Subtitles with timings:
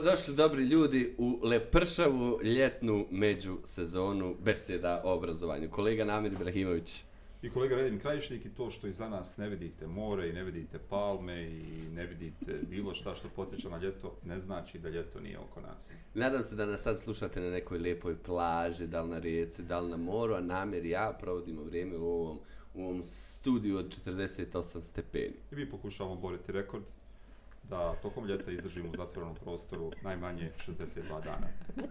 [0.00, 5.70] Dobrodošli dobri ljudi u lepršavu ljetnu međusezonu beseda o obrazovanju.
[5.70, 7.04] Kolega Namir Ibrahimović.
[7.42, 10.78] I kolega Redim Krajišnik i to što iza nas ne vidite more i ne vidite
[10.78, 11.62] palme i
[11.94, 15.92] ne vidite bilo šta što podsjeća na ljeto, ne znači da ljeto nije oko nas.
[16.14, 19.80] Nadam se da nas sad slušate na nekoj lijepoj plaži, da li na rijeci, da
[19.80, 22.38] li na moru, a Namir i ja provodimo vrijeme u ovom,
[22.74, 25.34] u ovom studiju od 48 stepeni.
[25.52, 26.84] I mi pokušavamo boriti rekord
[27.70, 31.46] da tokom ljeta izdržimo u zatvorenom prostoru najmanje 62 dana.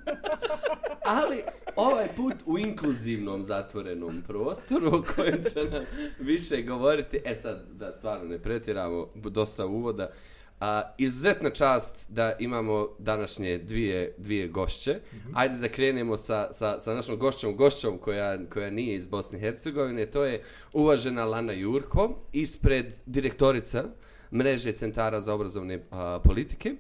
[1.06, 1.44] Ali
[1.76, 5.84] ovaj put u inkluzivnom zatvorenom prostoru o kojem će nam
[6.20, 7.22] više govoriti.
[7.26, 10.12] E sad, da stvarno ne pretjeramo, dosta uvoda.
[10.60, 15.00] A, izuzetna čast da imamo današnje dvije, dvije gošće.
[15.34, 19.42] Ajde da krenemo sa, sa, sa našom gošćom, gošćom koja, koja nije iz Bosne i
[19.42, 20.06] Hercegovine.
[20.06, 20.44] To je
[20.74, 23.84] uvažena Lana Jurko, ispred direktorica
[24.32, 26.76] mreže centara za obrazovne a, politike,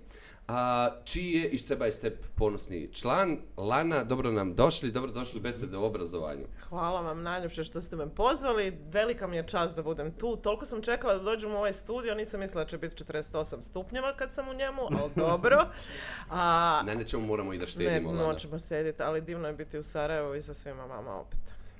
[0.47, 3.37] a, čiji je i step by step ponosni član.
[3.57, 6.45] Lana, dobro nam došli, dobro došli besede o obrazovanju.
[6.69, 8.77] Hvala vam najljepše što ste me pozvali.
[8.91, 10.35] Velika mi je čast da budem tu.
[10.35, 14.15] Toliko sam čekala da dođem u ovaj studio, nisam mislila da će biti 48 stupnjeva
[14.15, 15.57] kad sam u njemu, ali dobro.
[16.29, 18.27] A, Na nečemu moramo i da ne, štedimo, Lana.
[18.27, 21.39] moćemo sjediti, ali divno je biti u Sarajevu i sa svima vama opet.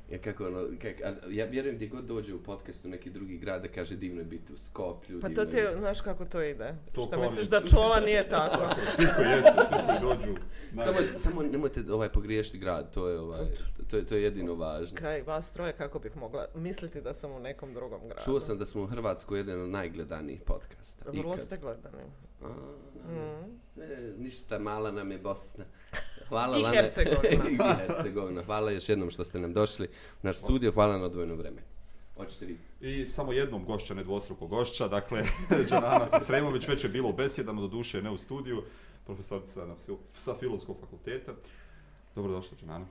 [0.10, 3.62] Ja, kako ono, kak, a, ja vjerujem gdje god dođe u podcastu neki drugi grad
[3.62, 5.22] da kaže divno je biti u Skoplju.
[5.22, 6.76] Pa to ti je- znaš kako to ide.
[6.94, 8.76] To Šta misliš mi- da čola nije tako?
[8.86, 10.36] Svi koji jeste, svi koji dođu,
[10.76, 13.46] Samo, samo nemojte ovaj pogriješiti grad, to je, ovaj,
[13.88, 14.96] to, je, to je jedino važno.
[14.96, 18.22] Kraj vas troje kako bih mogla misliti da sam u nekom drugom gradu.
[18.26, 21.12] Čuo sam da smo u Hrvatskoj jedan od najgledanijih podcasta.
[21.12, 22.04] Vrlo ste gledani.
[22.42, 22.48] A,
[23.10, 23.82] Mm.
[23.82, 25.66] E, ništa, mala nam je Bosna.
[26.28, 26.76] Hvala I Lana.
[26.76, 27.50] Hercegovina.
[27.52, 28.44] I Hercegovina.
[28.44, 30.72] Hvala još jednom što ste nam došli u naš studio.
[30.72, 31.62] Hvala na odvojeno vreme.
[32.18, 32.58] Hoćete vi?
[32.82, 35.24] I samo jednom gošća, ne dvostruko gošća, dakle,
[35.70, 38.64] Đanana Sremović već je bilo u besjedama, doduše ne u studiju,
[39.06, 39.76] profesorica na,
[40.14, 41.32] sa Filozofskog fakulteta.
[42.16, 42.86] Dobrodošla, Đanana.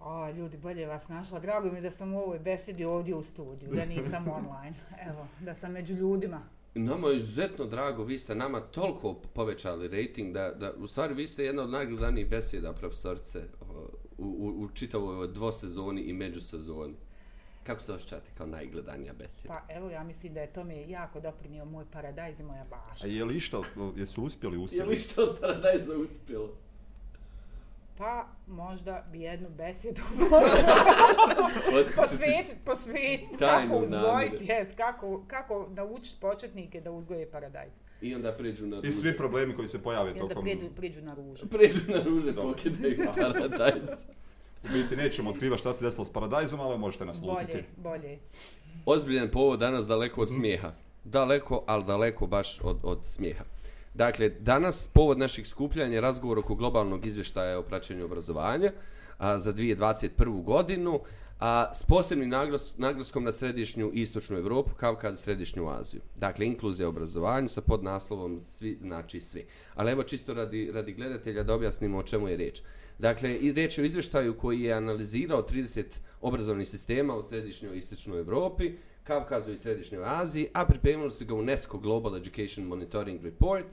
[0.00, 1.40] O, ljudi, bolje vas našla.
[1.40, 4.76] Drago mi je da sam u ovoj besedi ovdje u studiju, da nisam online.
[5.10, 6.42] Evo, da sam među ljudima.
[6.74, 11.26] Nama je izuzetno drago, vi ste nama toliko povećali rating da, da u stvari vi
[11.26, 13.44] ste jedna od najgledanijih besjeda profesorice
[14.18, 16.94] u, u, u čitavoj dvosezoni i međusezoni.
[17.62, 19.54] Kako se osjećate kao najgledanija besjeda?
[19.54, 23.06] Pa evo, ja mislim da je to mi jako doprinio moj paradajz i moja bašta.
[23.06, 23.62] A je li išta,
[23.96, 26.56] jesu uspjeli Je li što od Paradajza uspjelo?
[28.00, 30.00] Pa možda bi jednu besjedu
[31.72, 37.72] Otkrićete- posvetiti, posvetiti, kako uzgojiti, jest, kako, kako naučiti početnike da uzgoje paradajz.
[38.00, 38.92] I onda priđu na I ruže.
[38.92, 40.44] svi problemi koji se pojave I onda tokom...
[40.44, 41.46] priđu, priđu na ružu.
[41.48, 43.88] Priđu na ruže, pokidaju Paradajz.
[44.64, 47.64] U biti nećemo otkrivati šta se desilo s Paradajzom, ali možete nas lutiti.
[47.76, 48.18] Bolje, bolje.
[48.86, 50.72] Ozbiljan povod danas daleko od smijeha.
[51.04, 53.44] Daleko, ali daleko baš od, od smijeha.
[53.94, 58.72] Dakle, danas povod naših skupljanja je razgovor oko globalnog izvještaja o praćenju obrazovanja
[59.18, 60.44] a, za 2021.
[60.44, 61.00] godinu,
[61.40, 66.00] a s posebnim naglas, naglaskom na središnju i istočnu Europu, Kavkaz i središnju Aziju.
[66.16, 69.46] Dakle, inkluzija u obrazovanju sa podnaslovom Svi znači svi.
[69.74, 72.62] Ali evo čisto radi, radi gledatelja da objasnimo o čemu je riječ.
[72.98, 75.84] Dakle, riječ je o izvještaju koji je analizirao 30
[76.20, 78.72] obrazovnih sistema u središnjoj istočnoj Europi,
[79.04, 83.66] Kavkazu i središnjoj Aziji, a pripremili su ga UNESCO Global Education Monitoring Report,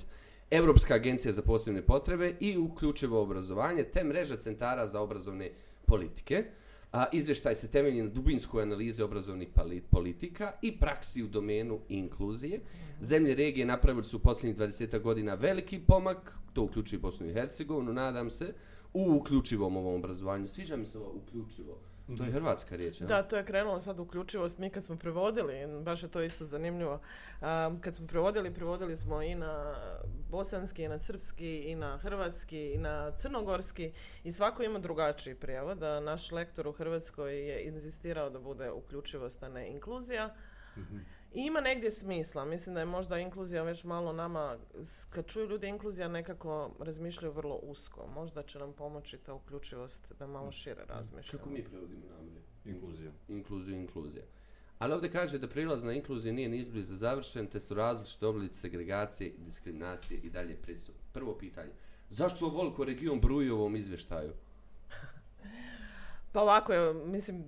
[0.52, 5.50] Europska agencija za posebne potrebe i uključivo obrazovanje, te mreža centara za obrazovne
[5.86, 6.46] politike.
[6.92, 9.50] A, izvještaj se temelji na dubinskoj analizi obrazovnih
[9.90, 12.60] politika i praksi u domenu inkluzije.
[13.00, 17.94] Zemlje regije napravili su u posljednjih 20 godina veliki pomak, to uključuje Bosnu i Hercegovinu,
[17.94, 18.54] nadam se,
[18.94, 20.48] u uključivom ovom obrazovanju.
[20.48, 21.78] Sviđa mi se ovo uključivo.
[22.18, 23.00] To je hrvatska riječ?
[23.00, 24.58] Da, to je krenulo sad uključivost.
[24.58, 27.00] Mi kad smo prevodili, baš je to isto zanimljivo,
[27.42, 29.76] um, kad smo prevodili, prevodili smo i na
[30.30, 33.92] bosanski, i na srpski, i na hrvatski, i na crnogorski
[34.24, 35.84] i svako ima drugačiji prijevod.
[35.84, 40.36] A naš lektor u Hrvatskoj je inzistirao da bude uključivost, a ne inkluzija.
[41.38, 42.46] I ima negdje smisla.
[42.46, 44.58] Mislim da je možda inkluzija već malo nama,
[45.10, 48.08] kad čuju ljudi inkluzija nekako razmišljaju vrlo usko.
[48.16, 51.44] Možda će nam pomoći ta uključivost da malo šire razmišljamo.
[51.44, 52.42] Kako mi prevodimo namre?
[52.66, 53.12] Inkluzija.
[53.28, 54.24] Inkluziju, inkluzija.
[54.80, 58.60] Ali ovdje kaže da prilaz na inkluziju nije ni izbliza završen, te su različite oblici
[58.60, 61.02] segregacije diskriminacije i dalje prisutni.
[61.14, 61.72] Prvo pitanje.
[62.10, 64.34] Zašto ovoliko region bruji u ovom izvještaju?
[66.32, 67.46] Pa ovako je, mislim,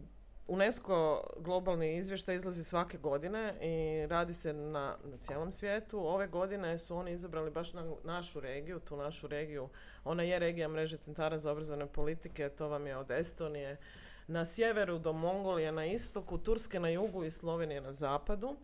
[0.49, 6.07] UNESCO globalni izvještaj izlazi svake godine i radi se na, na cijelom svijetu.
[6.07, 9.69] Ove godine su oni izabrali baš na našu regiju, tu našu regiju.
[10.03, 13.77] Ona je regija mreže centara za obrazovne politike, to vam je od Estonije
[14.27, 18.55] na sjeveru do Mongolije na istoku, Turske na jugu i Slovenije na zapadu.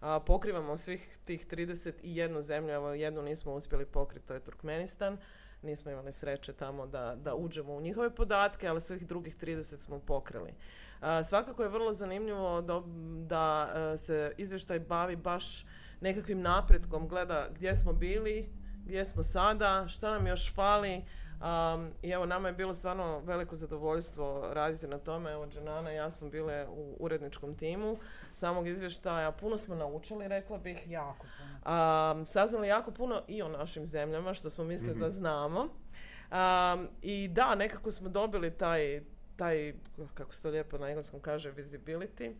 [0.00, 5.18] A, pokrivamo svih tih 31 zemlju, evo jednu nismo uspjeli pokriti, to je Turkmenistan.
[5.62, 9.98] Nismo imali sreće tamo da, da uđemo u njihove podatke, ali svih drugih 30 smo
[9.98, 10.54] pokrili.
[11.00, 12.82] A, svakako je vrlo zanimljivo da,
[13.26, 15.66] da e, se izvještaj bavi baš
[16.00, 18.50] nekakvim napretkom, gleda gdje smo bili,
[18.84, 21.04] gdje smo sada, šta nam još fali,
[21.40, 25.32] Um, I evo, nama je bilo stvarno veliko zadovoljstvo raditi na tome.
[25.32, 27.96] Evo, Džanana i ja smo bile u uredničkom timu
[28.32, 29.32] samog izvještaja.
[29.32, 30.90] Puno smo naučili, rekla bih.
[30.90, 32.12] Jako puno.
[32.12, 35.60] Um, saznali jako puno i o našim zemljama, što smo mislili da znamo.
[35.60, 39.02] Um, I da, nekako smo dobili taj,
[39.40, 39.74] taj,
[40.14, 42.34] kako se to lijepo na engleskom kaže, visibility.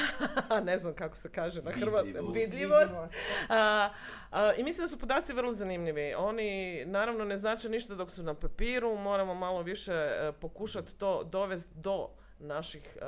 [0.68, 2.32] ne znam kako se kaže na hrvatskom.
[2.32, 2.96] Vidljivost.
[3.48, 3.90] A,
[4.30, 6.14] a, I mislim da su podaci vrlo zanimljivi.
[6.14, 11.24] Oni naravno ne znače ništa dok su na papiru, moramo malo više e, pokušati to
[11.24, 12.08] dovesti do
[12.38, 13.06] naših e,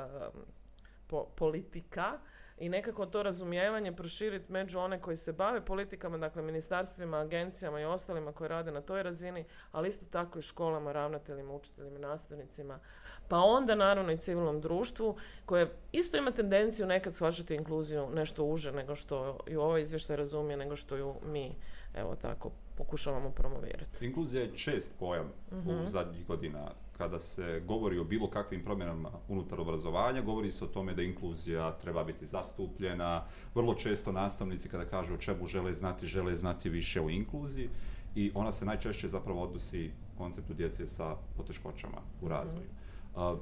[1.07, 2.19] po- politika
[2.57, 7.85] i nekako to razumijevanje proširiti među one koji se bave politikama, dakle ministarstvima, agencijama i
[7.85, 12.79] ostalima koji rade na toj razini, ali isto tako i školama, ravnateljima, učiteljima, nastavnicima,
[13.27, 18.71] pa onda naravno i civilnom društvu koje isto ima tendenciju nekad shvaćati inkluziju nešto uže
[18.71, 21.55] nego što ju ovaj izvještaj razumije, nego što ju mi,
[21.95, 24.05] evo tako, pokušavamo promovirati.
[24.05, 26.71] Inkluzija je čest pojam u zadnjih godina.
[26.97, 31.77] Kada se govori o bilo kakvim promjenama unutar obrazovanja, govori se o tome da inkluzija
[31.77, 33.25] treba biti zastupljena.
[33.55, 37.69] Vrlo često nastavnici kada kažu o čemu žele znati, žele znati više o inkluziji
[38.15, 42.67] i ona se najčešće zapravo odnosi konceptu djece sa poteškoćama u razvoju.
[43.15, 43.35] A,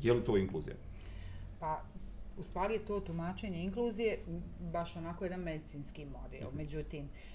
[0.00, 0.76] je li to inkluzija?
[1.60, 1.82] Pa,
[2.38, 4.18] u stvari je to tumačenje inkluzije
[4.72, 6.48] baš onako jedan medicinski model.
[6.52, 7.33] Međutim, uh,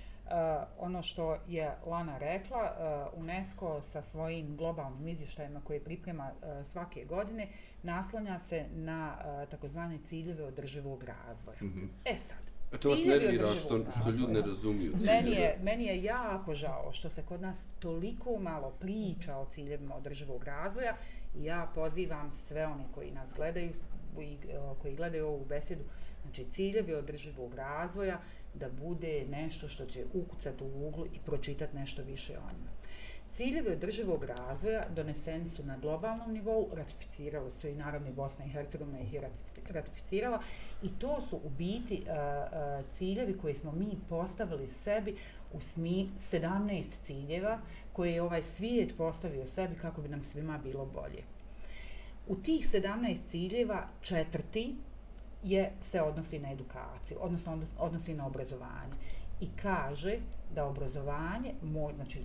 [0.77, 2.75] ono što je Lana rekla,
[3.13, 7.47] uh, UNESCO sa svojim globalnim izvještajima koje priprema uh, svake godine
[7.83, 11.57] naslanja se na uh, takozvane ciljeve održivog razvoja.
[12.05, 16.03] E sad, A to vas nervira što, što ljudi ne razumiju Meni je, meni je
[16.03, 20.95] jako žao što se kod nas toliko malo priča o ciljevima održivog razvoja
[21.35, 23.71] i ja pozivam sve one koji nas gledaju
[24.21, 24.37] i
[24.81, 25.83] koji gledaju ovu besedu,
[26.23, 28.19] znači ciljevi održivog razvoja
[28.53, 32.71] da bude nešto što će ukucati u uglu i pročitati nešto više o njima.
[33.29, 38.49] Ciljevi održivog razvoja doneseni su na globalnom nivou, ratificirali su i naravno i Bosna i
[38.49, 40.41] Hercegovina ih je ratifi- ratificirala
[40.83, 45.15] i to su u biti uh, uh, ciljevi koje smo mi postavili sebi
[45.53, 47.59] u smi 17 ciljeva
[47.93, 51.23] koje je ovaj svijet postavio sebi kako bi nam svima bilo bolje.
[52.27, 54.75] U tih 17 ciljeva četvrti
[55.43, 58.93] je, se odnosi na edukaciju, odnosno odnos- odnosi na obrazovanje.
[59.41, 60.17] I kaže
[60.55, 62.21] da obrazovanje, mo, znači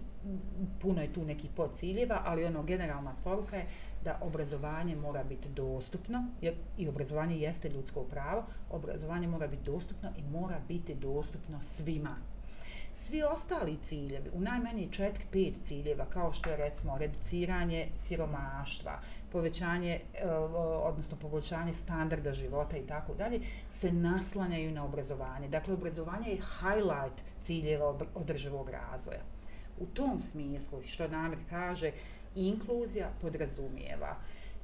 [0.81, 3.67] puno je tu nekih podciljeva, ali ono generalna poruka je
[4.05, 10.11] da obrazovanje mora biti dostupno, jer i obrazovanje jeste ljudsko pravo, obrazovanje mora biti dostupno
[10.19, 12.17] i mora biti dostupno svima.
[12.95, 19.01] Svi ostali ciljevi, u najmanje 4-5 ciljeva, kao što je recimo reduciranje siromaštva,
[19.35, 20.29] povećanje, e,
[20.89, 25.49] odnosno poboljšanje standarda života i tako dalje, se naslanjaju na obrazovanje.
[25.49, 29.23] Dakle, obrazovanje je highlight ciljeva održivog razvoja.
[29.81, 31.91] U tom smislu, što Namir kaže,
[32.35, 34.17] inkluzija podrazumijeva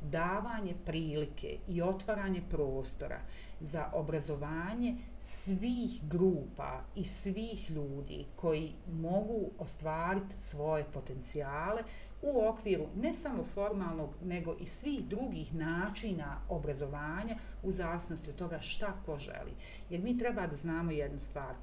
[0.03, 3.19] davanje prilike i otvaranje prostora
[3.61, 11.83] za obrazovanje svih grupa i svih ljudi koji mogu ostvariti svoje potencijale
[12.23, 18.61] u okviru ne samo formalnog, nego i svih drugih načina obrazovanja u zavisnosti od toga
[18.61, 19.53] šta ko želi.
[19.91, 21.55] Jer mi treba da znamo jednu stvar.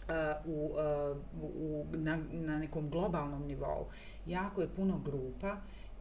[0.00, 3.86] Uh, u, uh, u, na, na nekom globalnom nivou
[4.26, 5.56] jako je puno grupa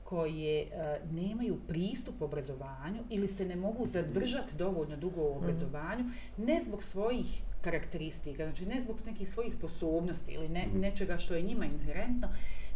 [0.10, 6.06] koje uh, nemaju pristup obrazovanju ili se ne mogu zadržati dovoljno dugo u obrazovanju,
[6.38, 11.42] ne zbog svojih karakteristika, znači ne zbog nekih svojih sposobnosti ili ne, nečega što je
[11.42, 12.28] njima inherentno,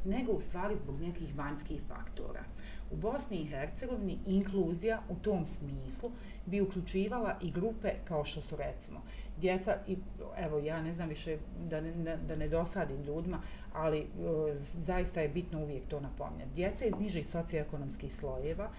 [0.06, 2.44] nego u stvari zbog nekih vanjskih faktora.
[2.92, 6.12] U Bosni i Hercegovini inkluzija u tom smislu
[6.46, 9.02] bi uključivala i grupe kao što su recimo
[9.38, 9.98] djeca i
[10.38, 11.38] evo ja ne znam više
[11.70, 13.42] da ne, da ne dosadim ljudima,
[13.74, 14.06] ali e,
[14.58, 16.52] zaista je bitno uvijek to napominjati.
[16.56, 18.70] Djeca iz nižih socioekonomskih slojeva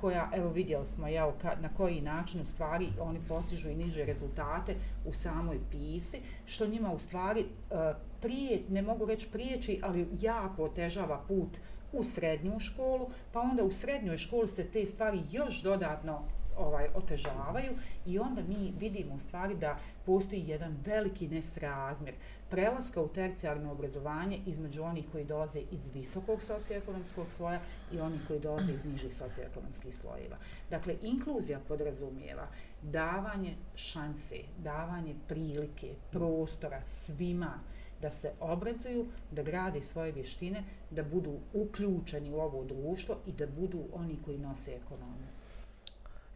[0.00, 4.04] koja, evo vidjeli smo jel, ka, na koji način u stvari oni postižu i niže
[4.04, 4.74] rezultate
[5.06, 7.74] u samoj pisi, što njima u stvari e,
[8.20, 11.58] prije, ne mogu reći priječi, ali jako otežava put
[11.92, 16.22] u srednju školu, pa onda u srednjoj školi se te stvari još dodatno
[16.56, 17.72] ovaj, otežavaju
[18.06, 22.14] i onda mi vidimo u stvari da postoji jedan veliki nesrazmjer
[22.50, 27.60] prelaska u tercijarno obrazovanje između onih koji dolaze iz visokog socioekonomskog sloja
[27.92, 30.36] i onih koji dolaze iz nižih socioekonomskih slojeva.
[30.70, 32.48] Dakle, inkluzija podrazumijeva
[32.82, 37.58] davanje šanse, davanje prilike, prostora svima
[38.02, 43.46] da se obrazuju, da grade svoje vještine, da budu uključeni u ovo društvo i da
[43.46, 45.39] budu oni koji nose ekonomiju.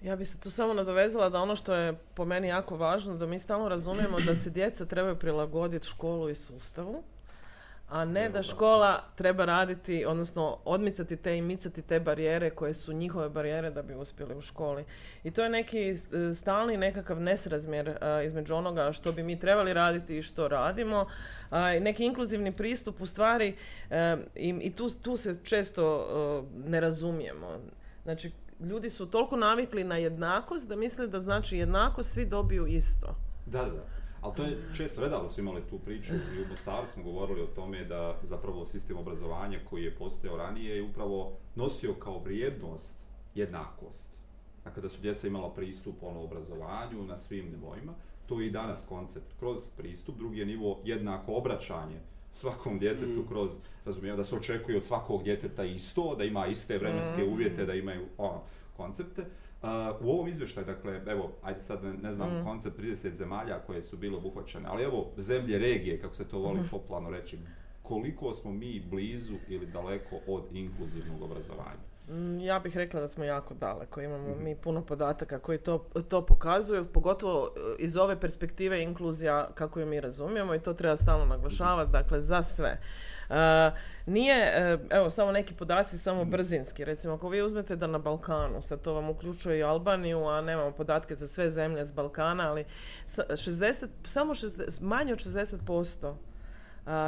[0.04, 3.26] Ja bih se tu samo nadovezala da ono što je po meni jako važno, da
[3.26, 7.02] mi stalno razumijemo da se djeca trebaju prilagoditi školu i sustavu,
[7.88, 12.92] a ne da škola treba raditi, odnosno odmicati te i micati te barijere koje su
[12.92, 14.84] njihove barijere da bi uspjeli u školi.
[15.25, 15.96] I to je neki
[16.37, 21.06] stalni nekakav nesrazmjer između onoga što bi mi trebali raditi i što radimo.
[21.80, 23.56] neki inkluzivni pristup u stvari
[24.34, 26.06] i, i tu, tu se često
[26.66, 27.58] ne razumijemo.
[28.04, 28.30] Znači,
[28.61, 33.14] ljudi su toliko navikli na jednakost da misle da znači jednakost svi dobiju isto.
[33.46, 33.84] Da, da.
[34.20, 37.46] Ali to je često, redalo smo imali tu priču i u Mostaru smo govorili o
[37.46, 42.96] tome da zapravo sistem obrazovanja koji je postojao ranije je upravo nosio kao vrijednost
[43.34, 44.12] jednakost.
[44.64, 47.92] Dakle, da su djeca imala pristup ono obrazovanju na svim nivoima.
[48.26, 49.26] To je i danas koncept.
[49.38, 52.00] Kroz pristup, drugi je nivo jednako obraćanje
[52.34, 53.28] svakom djetetu mm.
[53.28, 53.50] kroz,
[53.84, 57.32] razumijem, da se očekuje od svakog djeteta isto, da ima iste vremenske mm.
[57.32, 58.40] uvjete, da imaju ono,
[58.76, 59.22] koncepte.
[59.22, 59.68] Uh,
[60.00, 62.44] u ovom izvještaju, dakle, evo, ajde sad ne, znam mm.
[62.44, 66.60] koncept 30 zemalja koje su bile obuhvaćene, ali evo, zemlje regije, kako se to voli
[66.60, 66.68] mm.
[66.70, 67.38] popularno reći,
[67.82, 71.93] koliko smo mi blizu ili daleko od inkluzivnog obrazovanja?
[72.08, 74.00] Mm, ja bih rekla da smo jako daleko.
[74.00, 74.44] Imamo mhm.
[74.44, 79.87] mi puno podataka koji to, to pokazuju, pogotovo e, iz ove perspektive inkluzija kako ju
[79.87, 82.80] mi razumijemo i to treba stalno naglašavati, dakle za sve.
[83.28, 83.37] Uh,
[84.06, 86.30] nije, e, evo samo neki podaci samo mhm.
[86.30, 90.40] brzinski, recimo ako vi uzmete da na Balkanu, sad to vam uključuje i Albaniju, a
[90.40, 92.64] nemamo podatke za sve zemlje s Balkana, ali
[93.06, 96.14] 60, samo 60, manje od 60%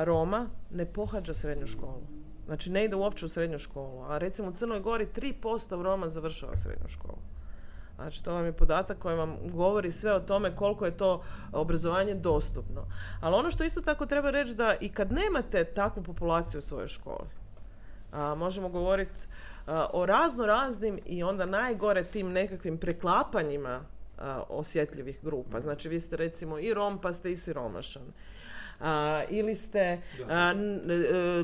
[0.05, 2.26] Roma ne pohađa srednju školu.
[2.47, 4.03] Znači ne ide uopće u srednju školu.
[4.03, 7.19] A recimo u Crnoj Gori 3% Roma završava srednju školu.
[7.97, 11.23] Znači to vam je podatak koji vam govori sve o tome koliko je to
[11.53, 12.87] obrazovanje dostupno.
[13.21, 16.89] Ali ono što isto tako treba reći da i kad nemate takvu populaciju u svojoj
[16.89, 17.29] školi,
[18.13, 19.27] a, možemo govoriti
[19.93, 23.81] o razno raznim i onda najgore tim nekakvim preklapanjima
[24.49, 25.61] osjetljivih grupa.
[25.61, 28.03] Znači vi ste recimo i Rom pa ste i siromašan
[28.81, 30.55] a, ili ste a, e,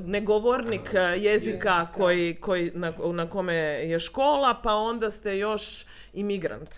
[0.05, 6.71] negovornik jezika koji, koji, na, na kome je škola, pa onda ste još imigrant.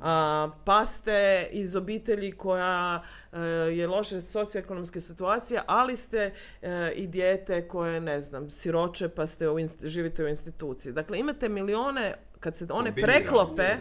[0.00, 3.38] A, pa ste iz obitelji koja e,
[3.72, 9.48] je loše socioekonomske situacije, ali ste e, i dijete koje, ne znam, siroče pa ste
[9.48, 10.92] u živite u instituciji.
[10.92, 13.76] Dakle, imate milione, kad se one preklope,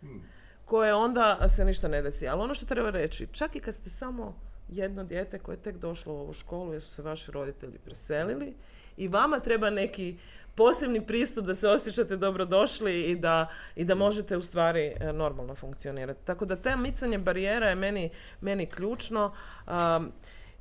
[0.00, 0.22] hmm.
[0.64, 2.28] koje onda se ništa ne desi.
[2.28, 4.34] Ali ono što treba reći, čak i kad ste samo
[4.68, 8.54] jedno dijete koje je tek došlo u ovu školu jer su se vaši roditelji preselili
[8.96, 10.16] i vama treba neki
[10.54, 15.54] posebni pristup da se osjećate dobrodošli i da, i da možete u stvari e, normalno
[15.54, 16.24] funkcionirati.
[16.24, 19.32] Tako da te micanje barijera je meni, meni ključno
[19.66, 20.12] um,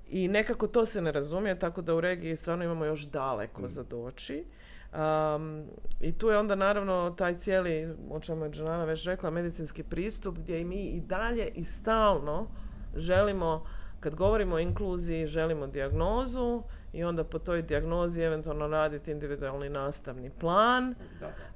[0.10, 3.68] i nekako to se ne razumije, tako da u regiji stvarno imamo još daleko mm.
[3.68, 4.46] za doći.
[4.94, 5.66] Um,
[6.02, 10.38] I tu je onda naravno taj cijeli, o čemu je Džanana već rekla, medicinski pristup
[10.38, 12.48] gdje i mi i dalje i stalno
[12.96, 13.66] želimo
[14.04, 20.30] kad govorimo o inkluziji, želimo dijagnozu i onda po toj dijagnozi eventualno raditi individualni nastavni
[20.30, 20.96] plan.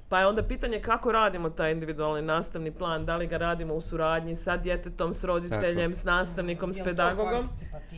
[0.08, 3.80] Pa je onda pitanje kako radimo taj individualni nastavni plan, da li ga radimo u
[3.80, 7.48] suradnji sa djetetom, s roditeljem, s nastavnikom, s pedagogom.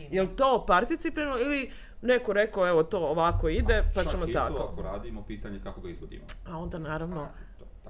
[0.09, 4.53] Je li to participativno ili neko rekao evo to ovako ide, pa ćemo tako.
[4.53, 6.23] To ako radimo, pitanje kako ga izvodimo.
[6.47, 7.27] A onda naravno...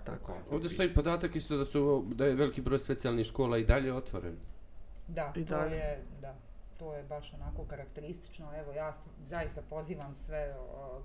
[0.05, 0.37] tako.
[0.51, 4.35] Ovdje stoji podatak isto da, su, da je veliki broj specijalnih škola i dalje otvoren.
[5.07, 6.35] Da, I to je, da
[6.81, 8.47] to je baš onako karakteristično.
[8.55, 8.93] Evo, ja
[9.25, 10.55] zaista pozivam sve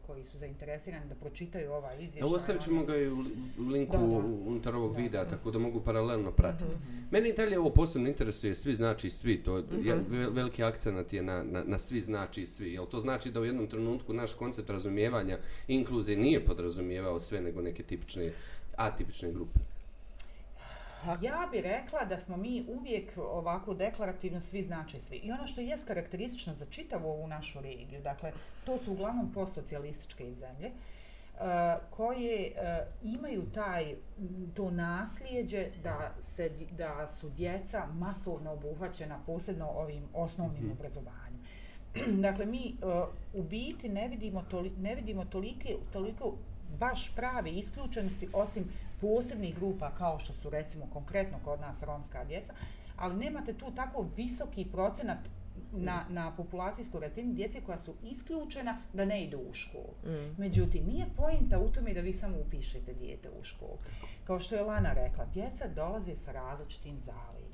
[0.07, 2.37] koji su zainteresirani da pročitaju ovaj izvještaj.
[2.37, 3.25] Ostavit ćemo ga i u
[3.71, 3.97] linku
[4.47, 6.65] unutar ovog videa, tako da mogu paralelno pratiti.
[6.65, 9.65] mm Mene i dalje ovo posebno interesuje, svi znači svi, to mm
[10.31, 12.73] veliki akcenat je na, na, na, svi znači svi.
[12.73, 17.63] Jel to znači da u jednom trenutku naš koncept razumijevanja inkluzije nije podrazumijevao sve nego
[17.63, 18.33] neke tipične,
[18.77, 19.59] atipične grupe?
[21.15, 25.17] Ja bih rekla da smo mi uvijek ovako deklarativno svi znači svi.
[25.17, 28.33] I ono što je karakteristično za čitavu ovu našu regiju, dakle,
[28.65, 31.41] to su uglavnom postsocijalističke zemlje, uh,
[31.91, 33.95] koje uh, imaju taj,
[34.55, 41.41] to nasljeđe da, se, da su djeca masovno obuhvaćena posebno ovim osnovnim mm obrazovanjem.
[42.27, 46.35] dakle, mi uh, u biti ne vidimo, toli, ne vidimo toliko, toliko
[46.79, 48.65] baš prave isključenosti osim
[49.01, 52.53] posebnih grupa kao što su recimo konkretno kod nas romska djeca,
[52.97, 55.19] ali nemate tu tako visoki procenat
[55.73, 59.95] na, na populacijskoj razini djece koja su isključena da ne idu u školu.
[60.05, 60.35] Mm.
[60.39, 63.79] Međutim, nije pojenta u tome da vi samo upišete dijete u školu.
[64.25, 67.46] Kao što je Lana rekla, djeca dolaze sa različitim zaleđem.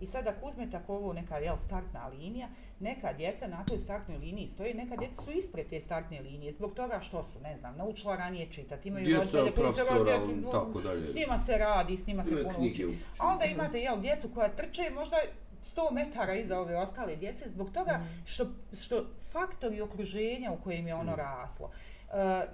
[0.00, 2.48] I sad ako uzmete ako ovo neka jel, startna linija,
[2.80, 6.74] neka djeca na toj startnoj liniji stoji, neka djeca su ispred te startne linije, zbog
[6.74, 10.42] toga što su, ne znam, naučila ranije čitati, imaju Djeca, roditelje koji se profesora, rode,
[10.52, 11.04] tako dalje.
[11.04, 12.98] s njima se radi, s njima se puno uči.
[13.18, 15.16] A onda imate jel, djecu koja trče možda
[15.62, 18.46] 100 metara iza ove ostale djece zbog toga što,
[18.80, 21.72] što faktori okruženja u kojem je ono raslo, uh,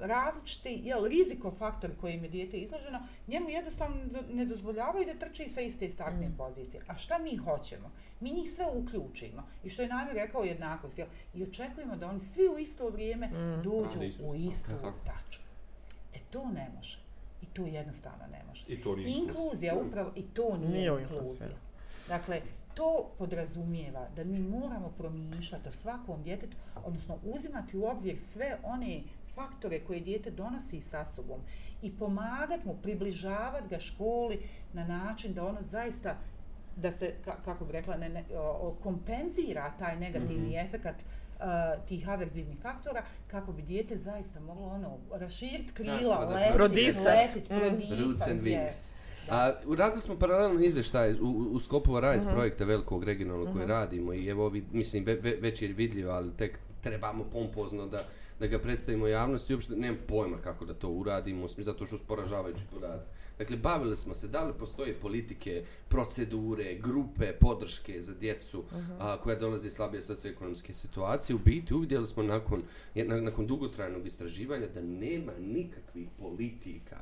[0.00, 3.96] različiti jel, rizikofaktori kojim je dijete izloženo, njemu jednostavno
[4.30, 6.82] ne dozvoljavaju da trči sa iste startne pozicije.
[6.86, 7.90] A šta mi hoćemo?
[8.20, 9.42] Mi njih sve uključimo.
[9.64, 10.98] I što je Namir rekao jednakost.
[10.98, 11.06] Jel?
[11.34, 13.28] I očekujemo da oni svi u isto vrijeme
[13.64, 14.24] dođu Rade isto.
[14.24, 14.70] u istu
[15.04, 15.42] tačku.
[16.14, 16.98] E to ne može.
[17.42, 18.64] I to jednostavno ne može.
[18.68, 19.34] I to nije inkluzija.
[19.42, 21.20] Inkluzija upravo, i to nije, Nije inkluzija.
[21.20, 21.48] inkluzija.
[22.08, 22.40] Dakle,
[22.74, 29.00] to podrazumijeva da mi moramo promišljati o svakom djetetu, odnosno uzimati u obzir sve one
[29.34, 31.40] faktore koje dijete donosi sa sobom
[31.82, 34.38] i pomagati mu, približavati ga školi
[34.72, 36.16] na način da ono zaista
[36.76, 41.44] da se, ka- kako bi rekla, ne, ne, o, kompenzira taj negativni efekat uh,
[41.84, 46.54] tih averzivnih faktora kako bi dijete zaista moglo ono raširiti krila, letit,
[47.06, 48.28] letit, prodisat.
[48.28, 48.94] Wings.
[49.30, 51.16] A radili smo paralelno izvještaj u,
[51.50, 52.34] u- sklopu RISE Mhm.
[52.34, 56.32] projekta velikog regionalnog koji radimo i evo ovi, mislim, ve, ve- već je vidljivo, ali
[56.32, 58.04] tek trebamo pompozno da,
[58.44, 59.54] da ga predstavimo javnosti.
[59.54, 63.10] Uopšte nemam pojma kako da to uradimo, zato što su poražavajući podaci.
[63.38, 68.64] Dakle, bavili smo se da li postoje politike, procedure, grupe, podrške za djecu
[68.98, 71.36] a, koja dolaze iz slabije socioekonomske situacije.
[71.36, 72.62] U biti uvidjeli smo nakon,
[72.94, 76.96] nakon dugotrajnog istraživanja da nema nikakvih politika,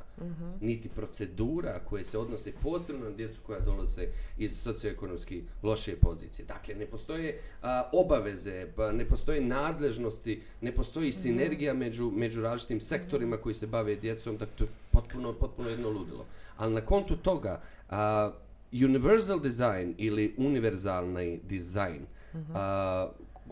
[0.60, 4.06] niti procedura koje se odnose posebno na djecu koja dolaze
[4.38, 6.46] iz socioekonomski lošije pozicije.
[6.46, 12.80] Dakle, ne postoje a, obaveze, pa ne postoje nadležnosti, ne postoji sinergija među, među različitim
[12.80, 16.26] sektorima koji se bave djecom, dakle, potpuno, potpuno jedno ludilo.
[16.56, 18.30] Ali na kontu toga, a,
[18.72, 22.06] universal design ili univerzalni dizajn,
[22.54, 23.08] a,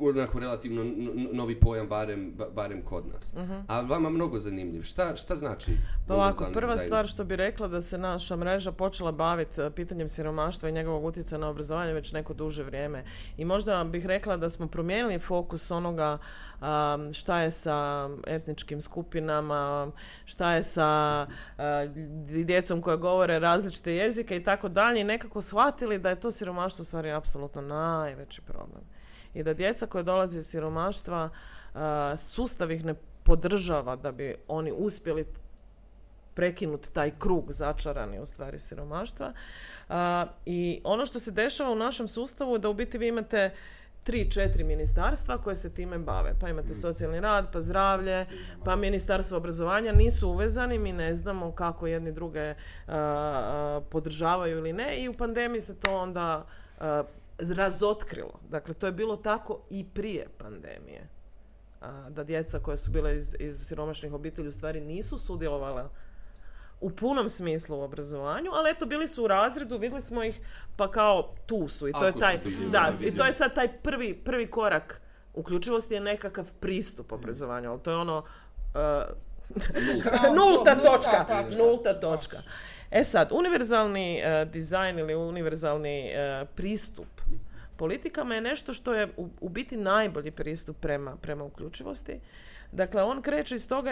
[0.08, 0.84] onako relativno
[1.32, 3.34] novi pojam, barem, ba- barem kod nas.
[3.68, 4.82] A vama mnogo zanimljiv.
[4.82, 5.76] Šta, šta znači
[6.08, 10.08] Pa ovako, prva stvar što bi rekla da se naša mreža počela baviti e, pitanjem
[10.08, 13.04] siromaštva i njegovog utjecaja na obrazovanje već neko duže vrijeme.
[13.36, 16.18] I možda bih rekla da smo promijenili fokus onoga
[16.60, 19.90] um, šta je sa etničkim skupinama,
[20.24, 21.64] šta je sa uh,
[22.44, 26.82] djecom koja govore različite jezike i tako dalje i nekako shvatili da je to siromaštvo
[26.82, 28.99] u stvari apsolutno najveći problem.
[29.35, 31.29] I da djeca koja dolaze iz siromaštva,
[32.19, 35.27] sustav ih ne podržava da bi oni uspjeli
[36.35, 39.33] prekinuti taj krug začarani u stvari siromaštva.
[39.88, 43.51] A, I ono što se dešava u našem sustavu je da u biti vi imate
[44.05, 46.35] tri, četiri ministarstva koje se time bave.
[46.40, 48.27] Pa imate socijalni rad, pa zdravlje,
[48.64, 49.93] pa ministarstvo obrazovanja.
[49.93, 52.55] Nisu uvezani, mi ne znamo kako jedni druge a,
[52.88, 56.47] a, podržavaju ili ne i u pandemiji se to onda
[57.40, 58.40] razotkrilo.
[58.48, 61.09] Dakle, to je bilo tako i prije pandemije.
[61.81, 65.90] A, da djeca koja su bila iz, iz siromašnih obitelji u stvari nisu sudjelovala
[66.81, 70.40] u punom smislu u obrazovanju, ali eto bili su u razredu, vidjeli smo ih,
[70.76, 72.38] pa kao tu su i to Ako je taj,
[72.70, 75.00] da, i to je sad taj prvi, prvi korak
[75.35, 78.24] uključivosti je nekakav pristup obrazovanju, ali to je ono uh,
[80.35, 81.46] nulta točka.
[81.59, 82.38] nulta točka.
[82.90, 87.19] E sad, univerzalni uh, dizajn ili univerzalni uh, pristup
[87.81, 92.21] politikama je nešto što je u, u biti najbolji pristup prema, prema uključivosti.
[92.73, 93.90] Dakle, on kreće iz toga,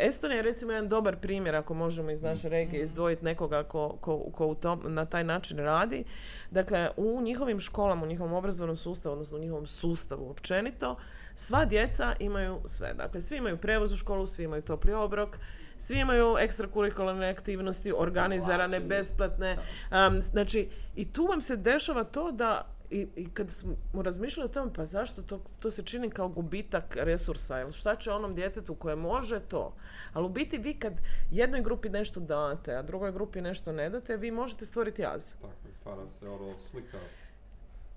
[0.00, 4.18] Estonija je recimo jedan dobar primjer, ako možemo iz naše regije izdvojiti nekoga ko, ko,
[4.18, 6.04] ko u tom, na taj način radi.
[6.50, 10.96] Dakle, u njihovim školama, u njihovom obrazovnom sustavu, odnosno u njihovom sustavu općenito,
[11.34, 12.94] sva djeca imaju sve.
[12.94, 15.38] Dakle, svi imaju prevoz u školu, svi imaju topli obrok,
[15.78, 19.56] svi imaju ekstrakurikularne aktivnosti, organizirane, besplatne.
[19.56, 24.52] Um, znači, i tu vam se dešava to da i, i kad smo razmišljali o
[24.52, 28.74] tome, pa zašto to, to se čini kao gubitak resursa, ili šta će onom djetetu
[28.74, 29.74] koje može to.
[30.12, 30.92] Ali u biti vi kad
[31.30, 35.32] jednoj grupi nešto date, a drugoj grupi nešto ne date, vi možete stvoriti jaz.
[35.32, 36.98] Tako, stvara se ono slika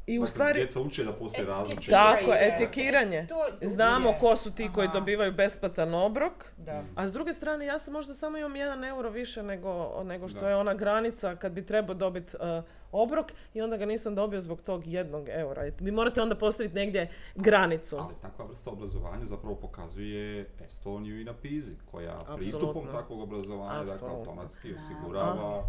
[0.07, 1.59] I u Dakle, stvari, Djeca uče da postoje Etikiranje.
[1.59, 1.91] različite...
[1.91, 2.53] tako, je.
[2.53, 3.27] etikiranje.
[3.63, 6.33] Znamo ko su ti koji dobivaju besplatan obrok.
[6.57, 6.83] Da.
[6.95, 10.39] A s druge strane, ja sam možda samo imam jedan euro više nego, nego što
[10.39, 10.49] Da.
[10.49, 14.61] je ona granica kad bi trebao dobiti uh, obrok i onda ga nisam dobio zbog
[14.61, 15.71] tog jednog eura.
[15.79, 17.97] Vi morate onda postaviti negdje granicu.
[17.97, 22.35] Ali takva vrsta obrazovanja zapravo pokazuje Estoniju i na Pizi, koja Apsolutno.
[22.35, 25.59] pristupom takvog obrazovanja dakle, automatski Da, osigurava...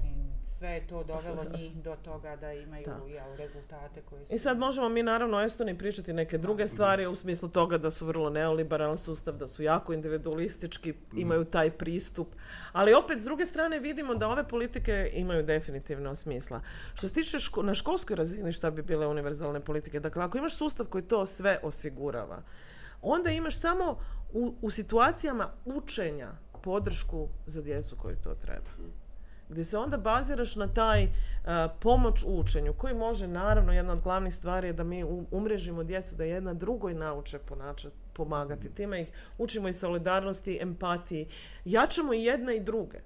[0.59, 3.05] Sve je to dovelo njih do toga da imaju Da.
[3.07, 4.25] jel, rezultate koji.
[4.31, 7.91] I sad možemo mi naravno o Estoniji pričati neke druge stvari u smislu toga da
[7.91, 12.29] su vrlo neoliberalan sustav, da su jako individualistički, imaju taj pristup.
[12.73, 16.61] Ali opet s druge strane vidimo da ove politike imaju definitivno smisla.
[16.95, 20.57] Što se tiče ško- na školskoj razini šta bi bile univerzalne politike, dakle ako imaš
[20.57, 22.43] sustav koji to sve osigurava,
[23.03, 23.99] onda imaš samo
[24.33, 26.29] u, u situacijama učenja
[26.63, 28.71] podršku za djecu koju to treba
[29.49, 31.11] gdje se onda baziraš na taj uh,
[31.81, 36.17] pomoć u učenju, koji može, naravno, jedna od glavnih stvari je da mi umrežimo djecu,
[36.17, 38.75] da jedna drugoj nauče ponačati, pomagati.
[38.75, 39.09] Time ih
[39.39, 41.29] učimo i solidarnosti, empatiji.
[41.65, 42.99] Jačamo i jedne i druge.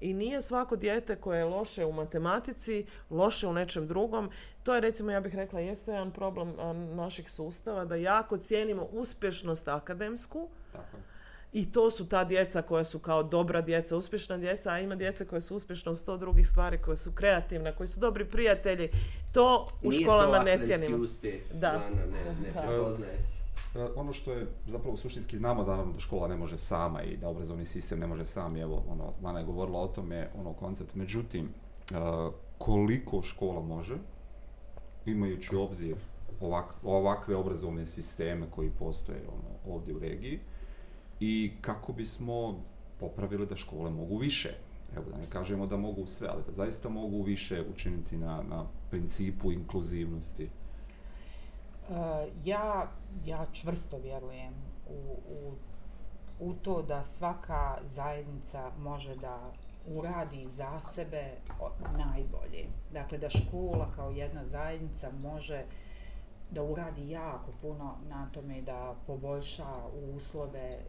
[0.00, 4.30] I nije svako dijete koje je loše u matematici, loše u nečem drugom.
[4.62, 8.88] To je recimo, ja bih rekla, jeste jedan problem a, naših sustava, da jako cijenimo
[8.92, 10.96] uspješnost akademsku, Tako.
[11.52, 15.24] I to su ta djeca koja su kao dobra djeca, uspješna djeca, a ima djeca
[15.24, 18.88] koja su uspješna u sto drugih stvari, koje su kreativne, koji su dobri prijatelji.
[19.32, 20.96] To u Nije školama to ne cijenimo.
[20.96, 21.68] uspjeh, Da.
[21.68, 22.60] Lana, ne, ne Da.
[22.60, 23.38] prepoznaje se.
[23.78, 27.16] E, Ono što je zapravo suštinski znamo da naravno da škola ne može sama i
[27.16, 30.94] da obrazovni sistem ne može sam, evo, ono, Lana je govorila o tome, ono, koncept.
[30.94, 31.94] Međutim, e,
[32.58, 33.96] koliko škola može,
[35.06, 35.96] imajući u obzir
[36.40, 40.40] ovak, ovakve obrazovne sisteme koji postoje ono, ovdje u regiji
[41.20, 42.60] i kako bismo
[43.00, 44.54] popravili da škole mogu više.
[44.96, 48.64] Evo da ne kažemo da mogu sve, ali da zaista mogu više učiniti na, na
[48.90, 50.48] principu inkluzivnosti.
[51.88, 51.96] Uh,
[52.44, 52.90] ja,
[53.26, 54.54] ja čvrsto vjerujem
[54.88, 55.54] u, u,
[56.40, 59.44] u to da svaka zajednica može da
[59.86, 61.30] uradi za sebe
[61.96, 62.66] najbolje.
[62.92, 65.64] Dakle, da škola kao jedna zajednica može
[66.50, 69.66] da uradi jako puno na tome da poboljša
[70.14, 70.80] uslove e,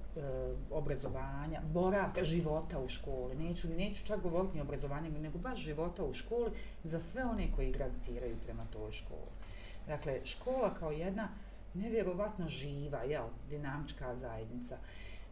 [0.72, 3.36] obrazovanja, boravka, života u školi.
[3.36, 6.52] Neću, neću čak govoriti ni o obrazovanju, nego baš života u školi
[6.84, 9.32] za sve one koji gravitiraju prema toj školi.
[9.88, 11.30] Dakle, škola kao jedna
[11.74, 14.78] nevjerovatno živa, jel, dinamička zajednica.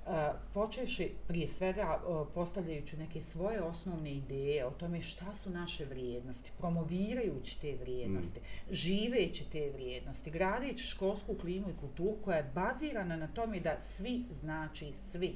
[0.08, 5.86] E, počevši prije svega e, postavljajući neke svoje osnovne ideje o tome šta su naše
[5.86, 8.40] vrijednosti, promovirajući te vrijednosti,
[8.72, 14.26] živeći te vrijednosti, gradeći školsku klimu i kulturu koja je bazirana na tome da svi
[14.32, 15.36] znači svi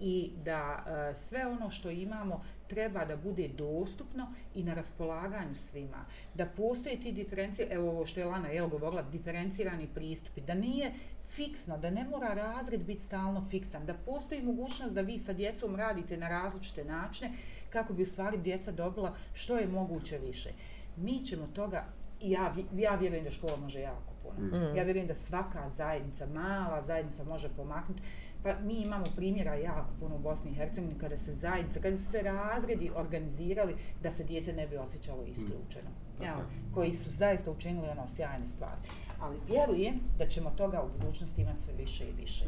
[0.00, 6.04] i da e, sve ono što imamo treba da bude dostupno i na raspolaganju svima.
[6.34, 10.92] Da postoje ti diferencije, evo ovo što je Lana jel, govorila, diferencirani pristupi, da nije
[11.28, 15.76] fiksno, da ne mora razred biti stalno fiksan, da postoji mogućnost da vi sa djecom
[15.76, 17.32] radite na različite načine
[17.70, 20.50] kako bi u stvari djeca dobila što je moguće više.
[20.96, 21.84] Mi ćemo toga,
[22.20, 24.56] ja, ja vjerujem da škola može jako puno.
[24.76, 28.02] Ja vjerujem da svaka zajednica, mala zajednica može pomaknuti.
[28.42, 32.10] Pa mi imamo primjera jako puno u Bosni i Hercegovini kada se zajednica, kada su
[32.10, 35.90] se razredi organizirali da se dijete ne bi osjećalo isključeno.
[36.20, 36.74] Evo, je.
[36.74, 38.80] koji su zaista učinili ono sjajne stvari.
[39.20, 42.44] Ali vjerujem da ćemo toga u budućnosti imati sve više i više.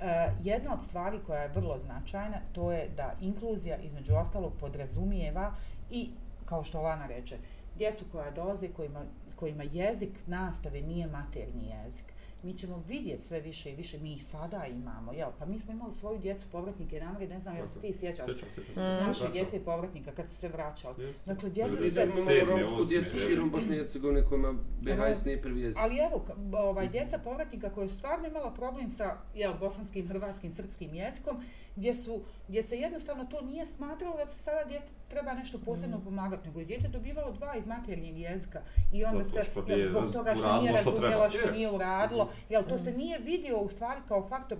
[0.00, 5.54] E, jedna od stvari koja je vrlo značajna, to je da inkluzija između ostalog podrazumijeva
[5.90, 6.10] i,
[6.44, 7.36] kao što Lana reče,
[7.78, 9.00] djecu koja dolaze, kojima,
[9.36, 12.15] kojima jezik nastave nije maternji jezik.
[12.42, 15.28] Mi ćemo vidjeti sve više i više, mi ih sada imamo, jel?
[15.38, 18.48] Pa mi smo imali svoju djecu povratnike namre, ne znam jel se ti sjećaš, Sjećam
[18.48, 18.80] se, sjećam se.
[18.80, 19.28] naše Vraćao.
[19.28, 21.04] djece povratnika kad su se vraćali.
[21.04, 21.34] Jeste.
[21.34, 22.38] Dakle, djeca Devedeset se...
[22.42, 23.22] Imamo romsku djecu je.
[23.22, 24.54] širom Bosne i Hercegovine kojima.
[24.80, 25.78] BHS nije prvi jezik.
[25.80, 30.94] Ali evo, ovaj, djeca povratnika koja su stvarno imala problem sa jel, bosanskim, hrvatskim, srpskim
[30.94, 31.36] jezikom,
[31.76, 36.00] gdje, su, gdje se jednostavno to nije smatralo da se sada djete treba nešto posebno
[36.00, 38.60] pomagati, nego je dijete dobivalo dva iz maternjeg jezika.
[38.92, 41.52] I onda Zato se, što jel, zbog toga što nije što razumjela, što Je.
[41.52, 44.58] nije uradilo, jel, to se nije vidio u stvari kao faktor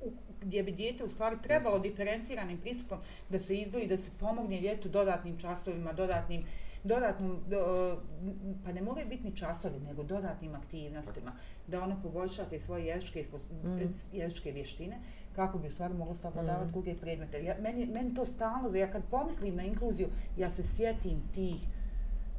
[0.00, 4.60] u- gdje bi dijete u stvari trebalo diferenciranim pristupom da se izdvoji, da se pomogne
[4.60, 6.44] djetu dodatnim časovima, dodatnim
[6.84, 8.00] dodatnom, do-
[8.64, 11.32] pa ne moraju biti ni časovi, nego dodatnim aktivnostima,
[11.66, 13.38] da ono poboljša te svoje jezičke, ispo-
[14.12, 14.98] jezičke vještine,
[15.32, 17.44] kako bi u stvari moglo savladavati druge predmete.
[17.44, 21.56] Ja, meni, meni to stalno, ja kad pomislim na inkluziju, ja se sjetim tih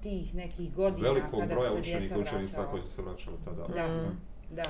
[0.02, 3.38] tih nekih godina Velikog kada broja su se djeca učenika učenica koji su se vraćali
[3.46, 3.68] tada.
[3.68, 4.12] Da,
[4.52, 4.64] da.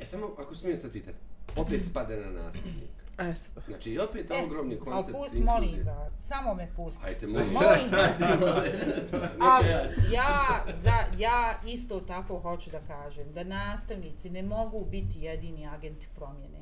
[0.00, 1.18] E samo, ako smijem sad pitati,
[1.56, 2.96] opet spade na nastavnika.
[3.18, 3.60] Eto.
[3.66, 5.44] Znači, i opet E, ogromni ali koncept put- inkluzije.
[5.44, 7.02] molim ga, samo me pusti.
[7.02, 7.48] Hajte, molim.
[7.52, 7.96] Molim ga.
[8.18, 9.42] Hajde, molim.
[9.42, 9.68] Ali
[10.12, 16.06] ja, za, ja isto tako hoću da kažem da nastavnici ne mogu biti jedini agenti
[16.14, 16.55] promjene.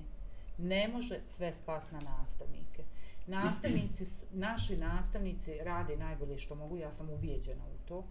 [0.59, 2.83] Ne može sve spas na nastavnike.
[3.27, 8.05] Nastavnici, naši nastavnici rade najbolje što mogu, ja sam ubijeđena u to.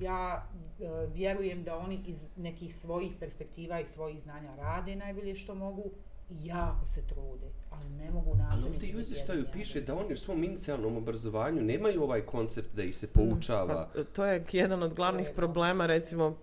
[0.00, 0.46] Ja
[0.80, 5.90] e, vjerujem da oni iz nekih svojih perspektiva i svojih znanja rade najbolje što mogu
[6.30, 10.16] jako se trude, ali ne mogu Ali nastavnici ovdje u izvještaju piše da oni u
[10.16, 13.88] svom inicijalnom obrazovanju nemaju ovaj koncept da ih se poučava.
[13.94, 16.34] Pa, to je jedan od glavnih problema recimo uh,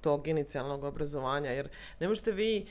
[0.00, 1.68] tog inicijalnog obrazovanja jer
[2.00, 2.66] ne možete vi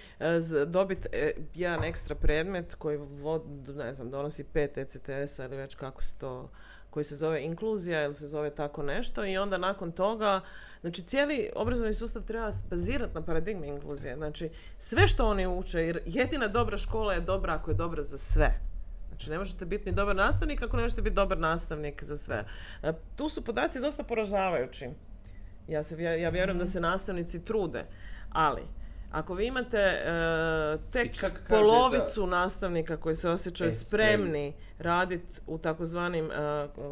[0.68, 1.08] dobiti
[1.56, 3.44] jedan ekstra predmet koji vod,
[3.76, 6.50] ne znam, donosi pet ECTS-a ili već kako se to
[6.96, 10.42] koji se zove inkluzija ili se zove tako nešto i onda nakon toga
[10.86, 16.00] znači cijeli obrazovni sustav treba bazirati na paradigmi inkluzije znači sve što oni uče jer
[16.06, 18.60] jedina dobra škola je dobra ako je dobra za sve
[19.10, 22.46] Znači, ne možete biti ni dobar nastavnik ako ne možete biti dobar nastavnik za sve.
[22.84, 24.90] E, Tu su podaci dosta poražavajući.
[25.68, 27.86] Ja, se, vje- ja vjerujem da se nastavnici trude,
[28.32, 28.62] ali
[29.12, 30.04] ako vi imate e,
[30.92, 36.32] tek čak polovicu nastavnika koji se osjećaju E, spremni raditi u takozvanim uh,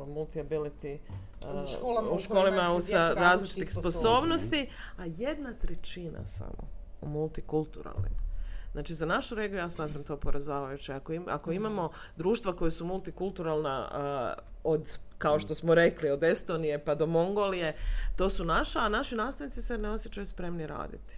[0.08, 1.16] multi-ability uh,
[1.64, 4.70] U školama u školama u- sa različitih sposobnosti.
[4.98, 6.70] a jedna trećina samo
[7.02, 8.24] u multikulturalnim.
[8.72, 10.94] Znači, za našu regiju ja smatram to poražavajuće.
[10.94, 16.24] Ako, im, ako imamo društva koje su multikulturalna a, od, kao što smo rekli, od
[16.24, 17.76] Estonije pa do Mongolije,
[18.16, 21.18] to su naša, a naši nastavnici se ne osjećaju spremni raditi.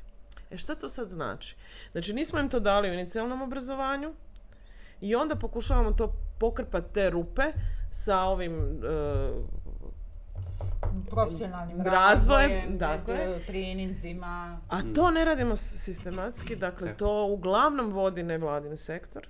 [0.52, 1.56] E šta to sad znači?
[1.92, 4.14] Znači, nismo im to dali u inicijalnom obrazovanju
[5.02, 7.44] i onda pokušavamo to pokrpati te rupe
[7.92, 8.76] sa ovim e,
[11.04, 13.40] profesionalnim Razvojem, dakle.
[13.48, 14.60] treninzima.
[14.70, 19.28] A to ne radimo sistematski, dakle to uglavnom vodi nevladin sektor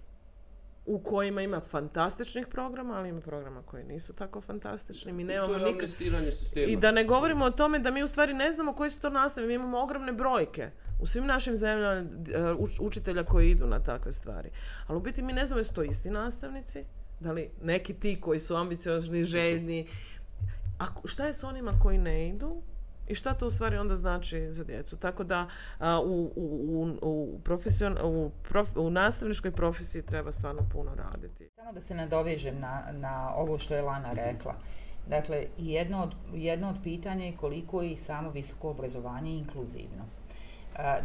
[0.85, 5.11] u kojima ima fantastičnih programa, ali ima programa koji nisu tako fantastični.
[5.13, 5.53] Mi I nemamo
[6.31, 6.65] sistema.
[6.65, 9.09] I da ne govorimo o tome da mi u stvari ne znamo koji su to
[9.09, 9.47] nastavi.
[9.47, 12.05] Mi imamo ogromne brojke u svim našim zemljama e,
[12.57, 14.49] uč- učitelja koji idu na takve stvari.
[14.87, 16.83] Ali u biti mi ne znamo jesu to isti nastavnici,
[17.19, 19.87] da li neki ti koji su ambiciozni, željni.
[20.79, 22.61] A šta je s onima koji ne idu?
[23.07, 24.97] I šta to u stvari onda znači za djecu?
[24.97, 25.47] Tako da
[25.79, 31.49] a, u, u, u, u, profesion, u, prof- u nastavničkoj profesiji treba stvarno puno raditi.
[31.55, 34.55] Samo da se nadovežem na, na ovo što je Lana rekla.
[35.09, 40.05] Dakle, jedno od, jedno od pitanja je koliko je i samo visoko obrazovanje inkluzivno.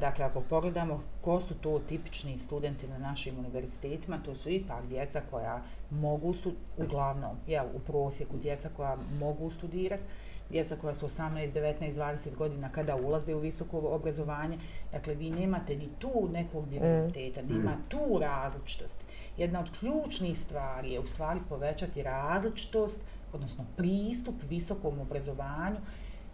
[0.01, 5.21] Dakle, ako pogledamo ko su to tipični studenti na našim univerzitetima, to su ipak djeca
[5.31, 10.03] koja mogu, stu, uglavnom, jel, u prosjeku djeca koja mogu studirati,
[10.51, 14.59] djeca koja su 18, 19, 20 godina kada ulaze u visoko obrazovanje.
[14.93, 19.05] Dakle, vi nemate ni tu nekog diverziteta, nema tu različitost.
[19.37, 23.01] Jedna od ključnih stvari je u stvari povećati različitost,
[23.33, 25.77] odnosno pristup visokom obrazovanju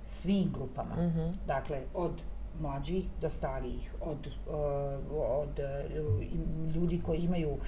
[0.04, 0.94] svim grupama.
[1.46, 2.22] Dakle, od
[2.60, 4.54] mlađih do starijih, od, uh,
[5.12, 7.60] od uh, ljudi koji imaju uh,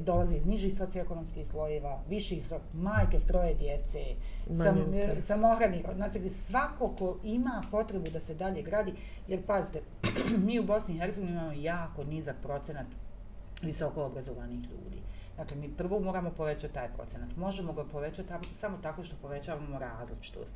[0.00, 3.98] dolaze iz nižih socioekonomskih slojeva, viših, majke stroje djece,
[4.56, 4.76] sam,
[5.26, 8.92] samohrani, znači svako ko ima potrebu da se dalje gradi,
[9.28, 9.80] jer pazite,
[10.46, 12.86] mi u Bosni i Hercegovini imamo jako nizak procenat
[13.62, 15.02] visoko obrazovanih ljudi.
[15.36, 17.36] Dakle, mi prvo moramo povećati taj procenat.
[17.36, 20.52] Možemo ga povećati samo tako što povećavamo različitost.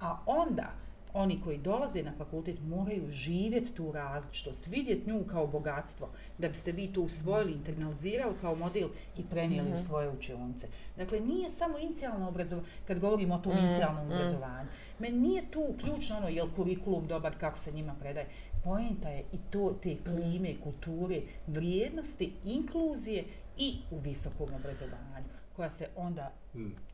[0.00, 0.70] A onda,
[1.14, 6.72] oni koji dolaze na fakultet moraju živjeti tu različitost, vidjeti nju kao bogatstvo, da biste
[6.72, 10.68] vi to usvojili, internalizirali kao model i prenijeli u svoje učionice.
[10.96, 16.16] Dakle, nije samo inicijalno obrazovanje, kad govorimo o tom inicijalnom obrazovanju, meni nije tu ključno
[16.16, 18.26] ono, je li kurikulum dobar, kako se njima predaje.
[18.64, 23.24] Poenta je i to, te klime, kulture, vrijednosti, inkluzije
[23.56, 26.32] i u visokom obrazovanju, koja se onda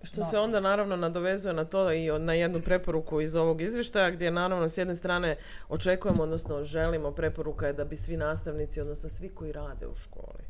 [0.03, 0.31] Što nosi.
[0.31, 4.69] se onda naravno nadovezuje na to i na jednu preporuku iz ovog izvještaja gdje naravno
[4.69, 5.37] s jedne strane
[5.69, 10.45] očekujemo, odnosno želimo preporuka je da bi svi nastavnici, odnosno svi koji rade u školi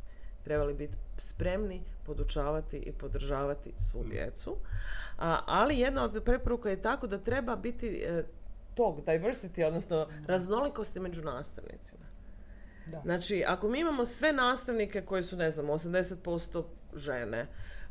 [0.45, 4.57] trebali biti spremni podučavati i podržavati svu djecu.
[5.19, 8.25] A, ali jedna od preporuka je tako da treba biti e,
[8.75, 12.11] tog diversity, odnosno raznolikosti među nastavnicima.
[12.87, 13.01] Da.
[13.05, 17.47] Znači, ako mi imamo sve nastavnike koji su, ne znam, 80% žene,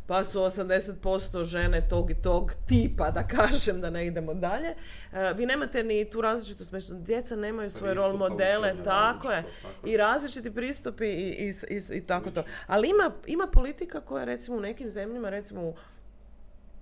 [0.09, 5.33] pa su 80% žene tog i tog tipa, da kažem, da ne idemo dalje, e,
[5.35, 9.43] vi nemate ni tu različitost među djeca nemaju svoje rol modele, je, tako je.
[9.85, 12.43] i različiti pristupi i, i, i, i tako to.
[12.67, 15.73] Ali ima, ima politika koja recimo u nekim zemljama, recimo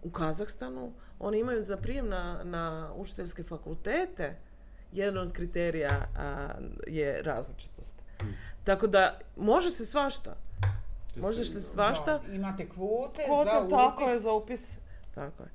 [0.08, 4.38] u, Kazahstanu, oni imaju za prijem na, na učiteljske fakultete,
[4.92, 6.48] jedan od kriterija a,
[6.88, 7.96] je različitost.
[8.64, 10.36] Tako da može se svašta.
[11.16, 12.18] Možeš se svašta...
[12.18, 13.72] Da, imate kvote, Kvote, za upis.
[13.72, 14.76] tako je, za upis.
[15.16, 15.50] Tako je.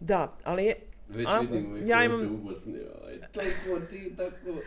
[0.00, 0.74] Da, ali je,
[1.08, 4.60] Već A, vidim ove ja imam- u Bosni, ovaj, toliko ti, tako...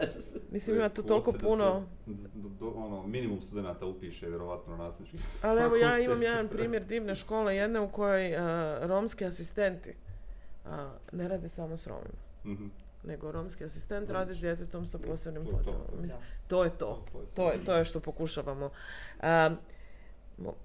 [0.50, 1.86] mislim ima tu toliko puno...
[2.16, 5.18] se do- do- ono, minimum studenta upiše vjerovatno na nastavnički.
[5.42, 8.42] Ali evo ja imam jedan primjer divne škole, jedne u kojoj a,
[8.82, 9.94] romski asistenti
[10.64, 12.66] a, ne rade samo s Romima, Mhm.
[13.04, 15.56] nego romski asistent radi s djetetom sa posebnim To to.
[15.58, 16.08] potrebama.
[16.48, 17.04] To je to.
[17.12, 17.36] To je sve.
[17.36, 18.70] To je, to je što pokušavamo.
[19.20, 19.56] Mo-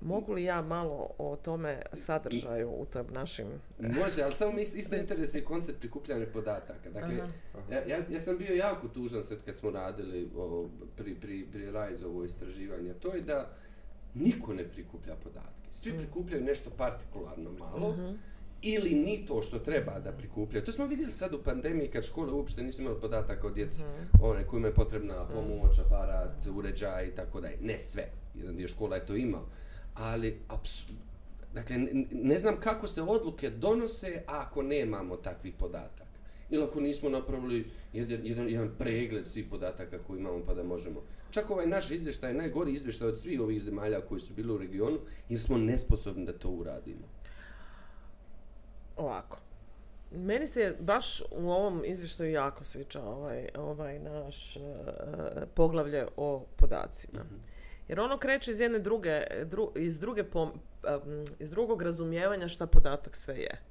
[0.01, 3.47] mogu li ja malo o tome sadržaju u tom našim...
[3.79, 6.89] Može, ali samo mi isto interesuje koncept prikupljanja podataka.
[6.89, 7.27] Dakle, Aha.
[7.71, 11.67] ja, ja, ja sam bio jako tužan sad kad smo radili o, pri, pri, pri
[12.25, 12.93] istraživanje.
[12.93, 13.49] To je da
[14.13, 15.69] niko ne prikuplja podatke.
[15.71, 17.95] Svi prikupljaju nešto partikularno malo.
[18.61, 20.65] Ili ni to što treba da prikupljaju.
[20.65, 23.83] To smo vidjeli sad u pandemiji kad škole uopšte nisu imali podataka o djeci.
[24.21, 27.57] One kojima je potrebna pomoć, aparat, uređaj i tako dalje.
[27.61, 28.09] Ne sve.
[28.35, 29.45] Jedan dio škola je to imao.
[29.93, 30.93] Ali, apsu-
[31.53, 36.09] dakle, ne, ne znam kako se odluke donose ako nemamo takvih podataka.
[36.49, 41.01] Ili ako nismo napravili jedan, jedan, jedan pregled svih podataka koje imamo pa da možemo.
[41.31, 44.57] Čak ovaj naš izvještaj je najgori izvještaj od svih ovih zemalja koji su bili u
[44.57, 47.07] regionu jer smo nesposobni da to uradimo.
[48.97, 49.37] Ovako.
[50.11, 54.59] Meni se baš u ovom izvještaju jako sviđa ovaj, ovaj naš e,
[55.53, 57.25] poglavlje o podacima.
[57.89, 60.59] Jer ono kreće iz jedne druge, dru- iz, druge pom-
[61.39, 63.61] iz drugog razumijevanja šta podatak sve je.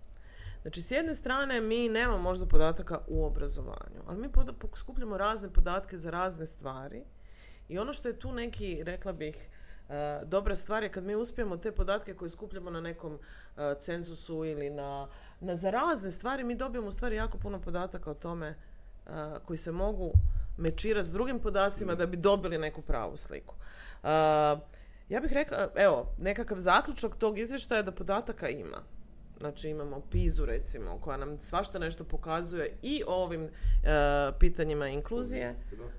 [0.63, 4.29] Znači, s jedne strane mi nemamo možda podataka u obrazovanju, ali mi
[4.77, 7.03] skupljamo razne podatke za razne stvari
[7.69, 9.37] i ono što je tu neki, rekla bih,
[9.89, 13.19] e, dobra stvar je kad mi uspijemo te podatke koje skupljamo na nekom
[13.57, 15.09] e, cenzusu ili na,
[15.41, 18.57] na za razne stvari, mi dobijemo u stvari jako puno podataka o tome e,
[19.45, 20.13] koji se mogu
[20.57, 23.55] mečirati s drugim podacima da bi dobili neku pravu sliku.
[24.05, 24.09] E,
[25.09, 28.83] ja bih rekla, evo, nekakav zaključak tog izvještaja je da podataka ima.
[29.39, 33.49] Znači imamo Pizu recimo koja nam svašta nešto pokazuje i o ovim e,
[34.39, 35.55] pitanjima inkluzije,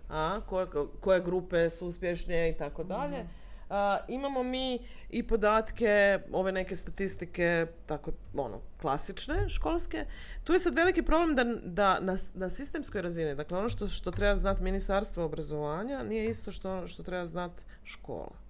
[0.09, 0.67] a koje,
[0.99, 3.25] koje grupe su uspješnije i tako dalje.
[4.07, 4.79] Imamo mi
[5.09, 10.05] i podatke, ove neke statistike, tako, ono, klasične, školske.
[10.43, 14.11] Tu je sad veliki problem da, da na, na sistemskoj razini, dakle ono što, što
[14.11, 18.49] treba znati ministarstvo obrazovanja nije isto što, što treba znati škola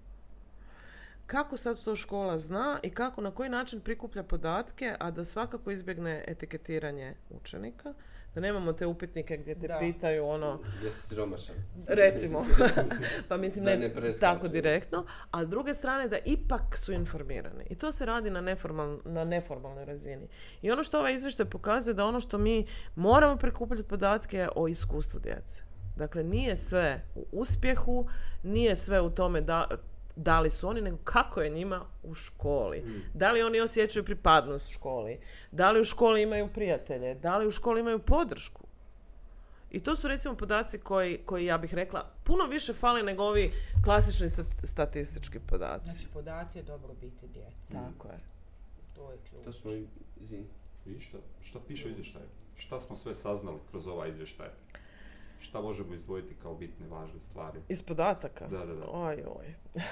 [1.30, 5.70] kako sad to škola zna i kako na koji način prikuplja podatke, a da svakako
[5.70, 7.94] izbjegne etiketiranje učenika,
[8.34, 9.78] da nemamo te upitnike gdje te Da.
[9.78, 11.54] pitaju ono, Jesi siromašan?
[11.86, 12.46] recimo,
[13.28, 17.64] pa mislim Da ne, ne tako direktno, a s druge strane da ipak su informirani.
[17.70, 20.28] I to se radi na, neformal, na neformalnoj razini.
[20.62, 24.68] I ono što ovaj izvještaj pokazuje da ono što mi moramo prikupljati podatke je o
[24.68, 25.62] iskustvu djece.
[25.96, 28.06] Dakle, nije sve u uspjehu,
[28.42, 29.68] nije sve u tome da,
[30.16, 32.84] da li su oni, nego kako je njima u školi.
[33.14, 35.18] Da li oni osjećaju pripadnost u školi,
[35.52, 38.62] da li u školi imaju prijatelje, da li u školi imaju podršku.
[39.70, 43.52] I to su recimo podaci koji, koji ja bih rekla puno više fali nego ovi
[43.84, 45.90] klasični stat- statistički podaci.
[45.90, 47.56] Znači, podaci je dobro biti djece.
[47.72, 48.18] Tako je.
[48.96, 49.44] To je ključ.
[49.44, 49.86] To smo i,
[51.00, 52.24] šta, šta piše u izvještaju?
[52.56, 54.48] Šta smo sve saznali kroz ovaj izvještaj?
[55.40, 57.60] Šta možemo izdvojiti kao bitne, važne stvari?
[57.68, 58.46] Iz podataka?
[58.48, 58.86] Da, da, da.
[58.86, 59.54] Oj, oj.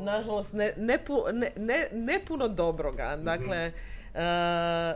[0.00, 3.16] Nažalost, ne, ne, pu- ne, ne, puno dobroga.
[3.16, 3.72] Dakle,
[4.14, 4.94] e,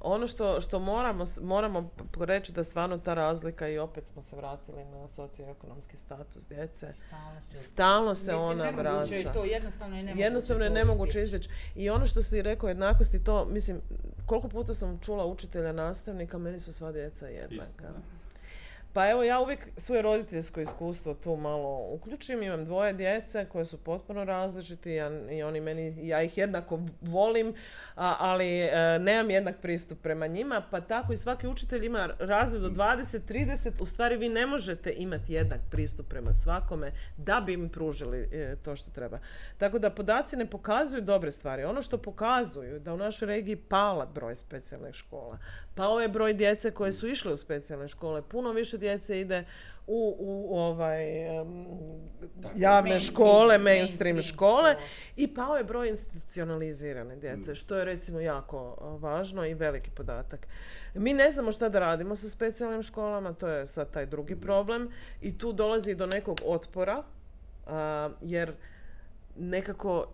[0.00, 4.84] ono što, što moramo, moramo reći da stvarno ta razlika i opet smo se vratili
[4.84, 6.94] na socioekonomski status djece.
[6.96, 9.32] Stalno se- Stalno se Mislim, ona nemoguće je vraća.
[9.32, 11.48] To jednostavno je nemoguće Jednostavno je nemoguće izbjeći.
[11.76, 13.80] I ono što si rekao, jednakosti, to, mislim,
[14.26, 17.88] koliko puta sam čula učitelja, nastavnika, meni su sva djeca jednaka.
[18.92, 22.42] Pa evo ja uvijek svoje roditeljsko iskustvo tu malo uključim.
[22.42, 27.54] Imam dvoje djece koje su potpuno različiti ja- i oni meni, ja ih jednako volim,
[27.96, 32.64] a- ali e, nemam jednak pristup prema njima, pa tako i svaki učitelj ima razred
[32.64, 37.52] od 20, 30, u stvari vi ne možete imati jednak pristup prema svakome da bi
[37.52, 39.18] im pružili e, to što treba.
[39.58, 41.64] Tako da podaci ne pokazuju dobre stvari.
[41.64, 45.38] Ono što pokazuju da u našoj regiji pala broj specijalnih škola,
[45.74, 49.44] pao je broj djece koje su išle u specijalne škole, puno više djece ide
[49.88, 51.66] u, u ovaj, em,
[52.56, 54.76] javne Mainstream, škole, mainstream mainstream škole
[55.16, 58.58] i pao je broj institucionalizirane djece, što je recimo jako
[59.00, 60.46] važno i veliki podatak.
[60.94, 64.90] Mi ne znamo šta da radimo sa specijalnim školama, to je sad taj drugi problem
[65.20, 67.02] i tu dolazi do nekog otpora,
[67.66, 68.52] a, jer
[69.36, 70.06] nekako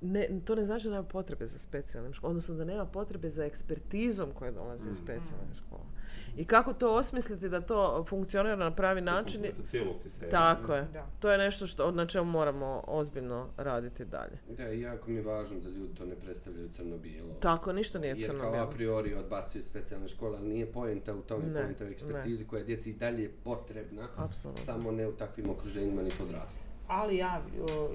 [0.00, 3.44] ne, to ne znači da nema potrebe za specijalnim školama, odnosno da nema potrebe za
[3.44, 5.95] ekspertizom koja dolazi iz specijalne škole.
[6.36, 9.42] I kako to osmisliti da to funkcionira na pravi način.
[9.56, 10.30] To cijelog sistema.
[10.30, 10.82] Tako je.
[10.92, 11.06] Da.
[11.20, 14.38] To je nešto što, na čemu moramo ozbiljno raditi dalje.
[14.56, 17.34] Da, i jako mi je važno da ljudi to ne predstavljaju crno-bijelo.
[17.40, 21.20] Tako, ništa nije Jer crno kao a priori odbacuju specijalne škole, ali nije poenta u
[21.20, 24.64] tome, Ne, poenta u ekspertizi koja je djeci i dalje potrebna, Apsolutno.
[24.64, 26.60] samo ne u takvim okruženjima ni kod odrasli.
[26.88, 27.42] Ali ja,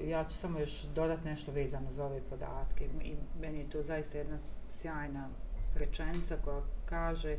[0.04, 2.84] ja ću samo još dodati nešto vezano za ove podatke.
[3.04, 4.38] I meni je to zaista jedna
[4.68, 5.28] sjajna
[5.76, 7.36] rečenica koja kaže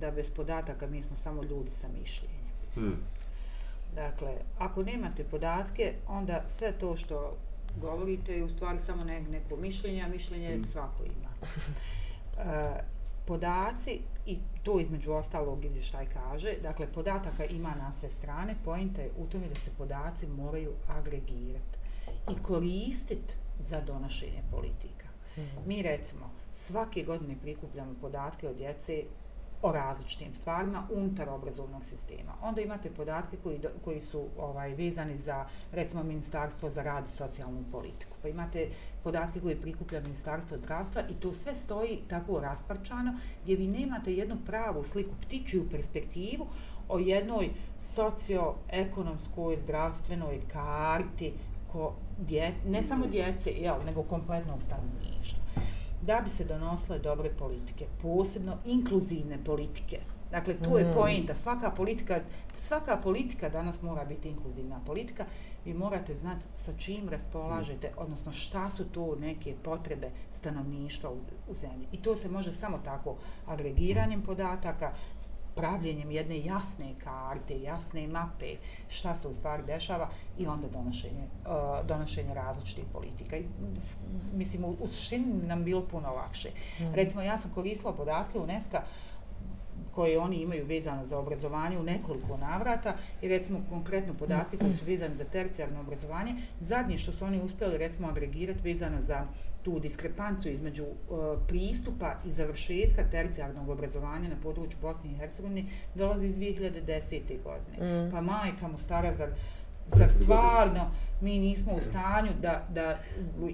[0.00, 2.44] da bez podataka mi smo samo ljudi sa mišljenjem.
[2.74, 2.96] Hmm.
[3.94, 7.36] Dakle, ako nemate podatke, onda sve to što
[7.80, 11.30] govorite je u stvari samo ne, neko mišljenje, a mišljenje svako ima.
[12.38, 12.82] E,
[13.26, 19.10] podaci, i to između ostalog izvještaj kaže, dakle, podataka ima na sve strane, pojenta je
[19.18, 21.78] u tome da se podaci moraju agregirati
[22.32, 25.08] i koristiti za donošenje politika.
[25.66, 29.02] Mi recimo svake godine prikupljamo podatke od djece
[29.64, 32.32] o različitim stvarima unutar obrazovnog sistema.
[32.42, 37.10] Onda imate podatke koji, do- koji su ovaj, vezani za recimo Ministarstvo za rad i
[37.10, 38.16] socijalnu politiku.
[38.22, 38.68] Pa imate
[39.04, 44.36] podatke koje prikuplja Ministarstvo zdravstva i to sve stoji tako rasparčano gdje vi nemate jednu
[44.46, 46.46] pravu sliku, ptičju perspektivu
[46.88, 47.50] o jednoj
[47.80, 51.32] socioekonomskoj zdravstvenoj karti
[51.72, 55.44] ko dje, ne samo djece, jel, nego kompletnog stanovništva
[56.06, 60.00] da bi se donosile dobre politike, posebno inkluzivne politike.
[60.30, 61.34] Dakle, tu je poenta.
[61.34, 62.20] Svaka politika,
[62.56, 65.24] svaka politika danas mora biti inkluzivna politika.
[65.64, 71.16] Vi morate znati sa čim raspolažete, odnosno šta su to neke potrebe stanovništva u,
[71.48, 71.86] u zemlji.
[71.92, 78.56] I to se može samo tako agregiranjem podataka, s pravljenjem jedne jasne karte, jasne mape
[78.88, 83.36] šta se u stvari dešava i onda donošenje, uh, donošenje različitih politika.
[83.36, 83.44] I,
[84.34, 86.50] mislim, u, u suštini nam bilo puno lakše.
[86.94, 88.78] Recimo, ja sam koristila podatke UNESCO
[89.94, 94.84] koje oni imaju vezano za obrazovanje u nekoliko navrata i recimo konkretno podatke koji su
[94.84, 96.34] vezani za tercijarno obrazovanje.
[96.60, 99.26] Zadnje što su oni uspjeli recimo agregirati vezano za
[99.64, 106.26] tu diskrepanciju između uh, pristupa i završetka tercijarnog obrazovanja na području Bosne i Hercegovine dolazi
[106.26, 107.20] iz 2010.
[107.42, 108.10] godine.
[108.10, 109.28] Pa majka mu stara, zar,
[109.86, 112.98] zar 10 stvarno mi nismo u stanju da, da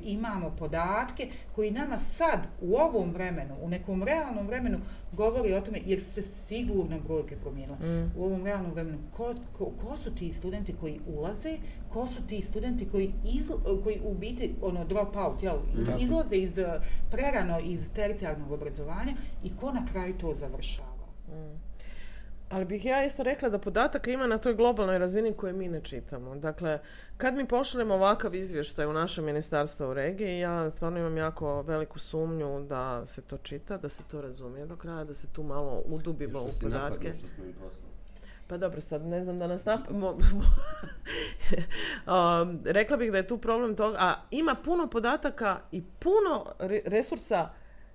[0.05, 4.78] imamo podatke koji nama sad u ovom vremenu, u nekom realnom vremenu
[5.12, 7.78] govori o tome, jer su se sigurno brojke promijenile.
[8.16, 11.57] U ovom realnom vremenu, ko, ko, ko su ti studenti koji ulaze,
[11.93, 13.53] ko su ti studenti koji, izl,
[13.85, 15.57] koji u biti ono, drop out, jel,
[16.01, 16.59] izlaze iz,
[17.11, 19.14] prerano iz tercijarnog obrazovanja
[19.45, 20.89] i ko na kraju to završava.
[22.51, 25.80] Ali bih ja isto rekla da podataka ima na toj globalnoj razini koje mi ne
[25.80, 26.36] čitamo.
[26.36, 26.78] Dakle,
[27.16, 31.98] kad mi pošaljemo ovakav izvještaj u naše ministarstvo u regiji, ja stvarno imam jako veliku
[31.98, 35.82] sumnju da se to čita, da se to razumije do kraja, da se tu malo
[35.86, 36.68] udubimo u podatke.
[36.68, 37.90] napadnu što smo im poslali.
[38.46, 39.80] Pa dobro, sad ne znam da nas nap...
[42.07, 46.82] Um, rekla bih da je tu problem toga, a ima puno podataka i puno re-
[46.84, 47.51] resursa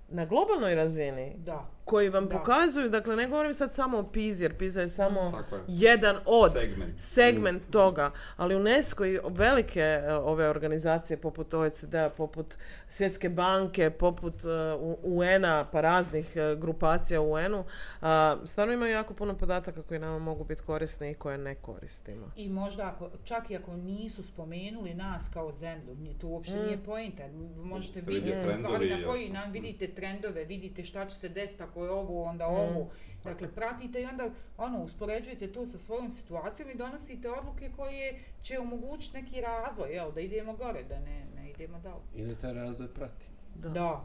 [0.08, 1.75] na globalnoj razini Da.
[1.86, 2.38] Koji vam Da.
[2.38, 5.62] pokazuju, dakle ne govorim sad samo o PIZ, jer PISA je samo Tako je.
[5.68, 6.92] jedan od Segment.
[6.96, 8.06] segment toga,
[8.36, 12.54] ali UNESCO i velike e, ove organizacije poput OECD-a, poput
[12.88, 17.64] Svjetske banke, poput e, U- UN-a, pa raznih e, grupacija u UN-u,
[18.02, 22.30] a, stvarno imaju jako puno podataka koji nama mogu biti korisni i koje ne koristimo.
[22.36, 27.22] I možda ako, čak i ako nisu spomenuli nas kao zemlju, to uopće nije poenta.
[27.56, 31.75] Možete vidjeti trendovi, stvari na koji nam vidite trendove, vidite šta će se desiti ako
[31.84, 32.90] je ovo, onda ovo.
[33.24, 38.58] Dakle, pratite i onda ono, uspoređujete to sa svojom situacijom i donosite odluke koje će
[38.58, 42.02] omogućiti neki razvoj, jel, da idemo gore, da ne, ne idemo dole.
[42.14, 43.26] I da taj razvoj prati.
[43.54, 43.68] Da.
[43.68, 44.04] Da,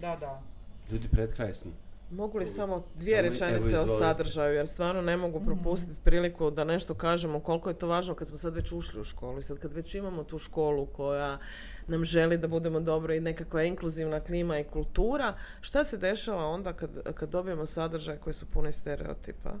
[0.00, 0.42] da, da.
[0.90, 1.72] Ljudi, pred kraj smo.
[2.10, 6.64] Mogu li samo dvije Samo- rečenice o sadržaju, jer stvarno ne mogu propustiti priliku da
[6.64, 9.58] nešto kažemo koliko je to važno kad smo sad već ušli u školu i sad
[9.58, 11.38] kad već imamo tu školu koja
[11.86, 16.72] nam želi da budemo dobro i nekakva inkluzivna klima i kultura, šta se dešava onda
[16.72, 19.54] kad, kad dobijemo sadržaje koji su puni stereotipa?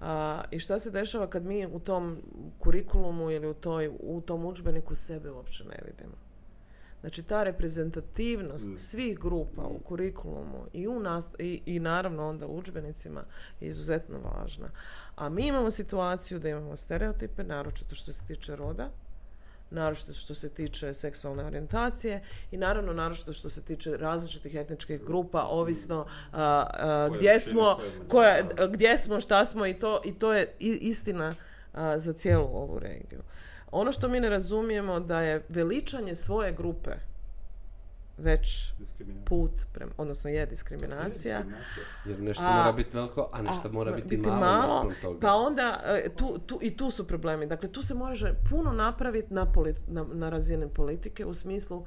[0.00, 2.22] A, I šta se dešava kad mi u tom
[2.58, 6.25] kurikulumu ili u, toj, u tom udžbeniku sebe uopće ne vidimo?
[7.00, 12.56] Znači ta reprezentativnost svih grupa u kurikulumu i, u nast- i, i naravno onda u
[12.56, 13.24] udžbenicima
[13.60, 14.68] je izuzetno važna.
[15.16, 18.90] A mi imamo situaciju da imamo stereotipe, naročito što se tiče roda,
[19.70, 25.42] naročito što se tiče seksualne orijentacije i naravno naročito što se tiče različitih etničkih grupa,
[25.42, 27.78] ovisno a, a, gdje smo,
[28.08, 31.34] koja, gdje smo, šta smo i to, i to je istina
[31.72, 33.22] a, za cijelu ovu regiju.
[33.70, 36.90] Ono što mi ne razumijemo da je veličanje svoje grupe
[38.18, 38.72] već
[39.24, 41.38] put, prema, odnosno je diskriminacija.
[41.38, 41.84] Diskriminacija.
[42.06, 44.40] Jer nešto A- mora biti veliko, a nešto a, mora ma- biti, malo,
[44.74, 45.20] naspram toga.
[45.20, 47.46] Pa onda, e, tu, tu, i tu su problemi.
[47.46, 51.84] Dakle, tu se može puno napraviti na, polit- na, na razini politike u smislu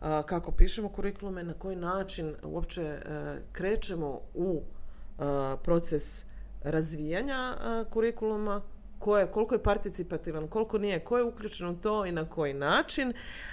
[0.00, 2.98] a, kako pišemo kurikulume, na koji način uopće e,
[3.52, 4.62] krećemo u
[5.18, 6.24] a, proces
[6.62, 8.60] razvijanja a, kurikuluma,
[9.02, 12.54] ko je, koliko je participativan, koliko nije, ko je uključen u to i na koji
[12.54, 13.12] način,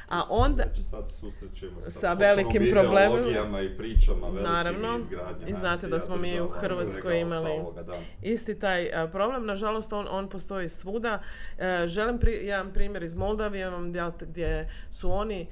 [0.10, 0.64] a onda...
[0.90, 3.62] Sad susrećemo sa, Sa velikim problemima.
[3.62, 5.00] i pričama velikim Naravno.
[5.48, 7.94] I znate da smo mi u Hrvatskoj imali- ostaloga, da.
[8.22, 9.46] isti taj problem.
[9.46, 11.22] Nažalost, on, on postoji svuda.
[11.58, 13.88] E, želim pri, jedan primjer iz Moldavije vam
[14.22, 15.48] gdje su oni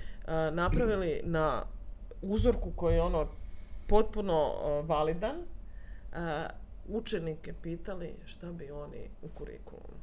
[0.51, 1.63] napravili na
[2.21, 3.27] uzorku koji je ono
[3.87, 5.35] potpuno validan,
[6.88, 9.97] učenike pitali šta bi oni u kurikulumu.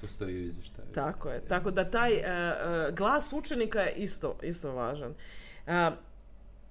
[0.00, 0.88] To stoji u izvještaju.
[0.94, 1.40] Tako je.
[1.40, 2.22] Tako da taj e,
[2.92, 5.14] glas učenika je isto, isto važan.
[5.66, 5.92] A,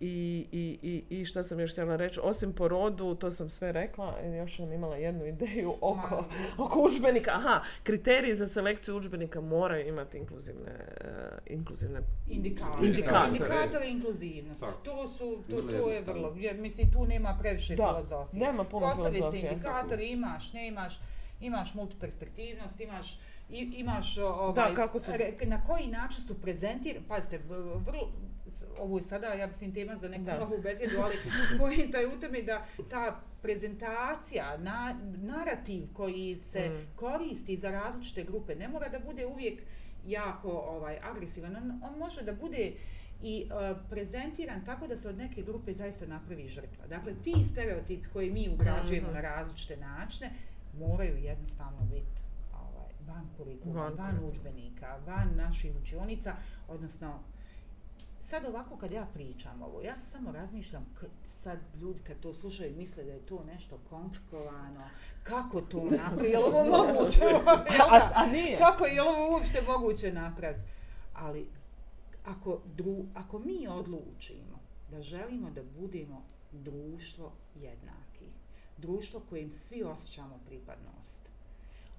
[0.01, 0.79] i, i,
[1.09, 4.55] i, I šta sam još htjela reći, osim po rodu, to sam sve rekla, još
[4.55, 6.25] sam imala jednu ideju oko,
[6.57, 7.31] oko udžbenika.
[7.31, 7.49] Aha,
[7.83, 10.71] kriteriji za selekciju udžbenika moraju imati inkluzivne,
[11.01, 11.07] e,
[11.47, 12.85] inkluzivne Indikatori.
[12.87, 13.27] Indikatori.
[13.29, 14.65] Indikatori inkluzivnosti.
[14.83, 18.39] To su, to, to je vrlo, jer mislim tu nema previše Da, filozofije.
[18.41, 20.99] nema puno Postavi se indikatori, imaš, nemaš,
[21.41, 23.19] imaš multiperspektivnost, imaš,
[23.49, 27.37] i- imaš ovaj, Da, kako su- re- na koji način su prezentirani, pazite,
[27.79, 28.11] vrlo,
[28.77, 30.39] ovo je sada, ja mislim, tema za neku Da.
[30.39, 31.15] novu besedu, ali
[31.59, 36.95] pointa je u tome da ta prezentacija, na, narativ koji se Mm.
[36.95, 39.61] koristi za različite grupe, ne mora da bude uvijek
[40.05, 42.73] jako ovaj, agresivan, on, on može da bude
[43.23, 43.49] i e,
[43.89, 46.87] prezentiran tako da se od neke grupe zaista napravi žrtva.
[46.87, 49.15] Dakle, ti stereotipi koji mi ugrađujemo Mhm.
[49.15, 50.29] na različite načine
[50.75, 52.21] moraju jednostavno biti
[52.53, 56.35] ovaj, van kurikuluma, Van van, udžbenika, van naših učionica,
[56.67, 57.19] odnosno
[58.19, 62.75] sad ovako kad ja pričam ovo, ja samo razmišljam, k- sad ljudi kad to slušaju
[62.77, 64.81] misle da je to nešto komplikovano,
[65.23, 67.19] kako to napraviti, je li ovo moguće?
[67.91, 68.57] A, a nije.
[68.57, 70.69] Kako je ovo uopšte moguće napraviti?
[71.13, 71.47] Ali
[72.25, 74.59] ako, dru, ako mi odlučimo
[74.91, 78.29] da želimo da budemo društvo jednakih,
[78.77, 81.21] društvo kojem svi osjećamo pripadnost,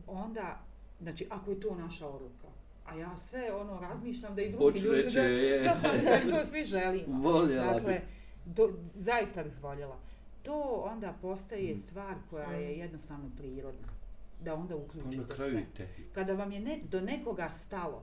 [0.06, 0.58] onda,
[1.00, 2.48] znači ako je to naša odluka,
[2.85, 5.62] a ja sve ono razmišljam da i drugi Hoću ljudi reći, da, je.
[5.62, 7.31] da to svi želimo.
[7.31, 8.01] Voljela dakle, bi.
[8.47, 9.97] do, zaista bih voljela.
[10.43, 11.76] To onda postaje Mm.
[11.76, 13.89] stvar koja je jednostavno prirodna.
[14.41, 15.64] Da onda uključite sve.
[16.12, 18.03] Kada vam je ne, do nekoga stalo,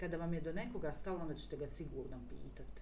[0.00, 2.80] kada vam je do nekoga stalo, onda ćete ga sigurno pitati.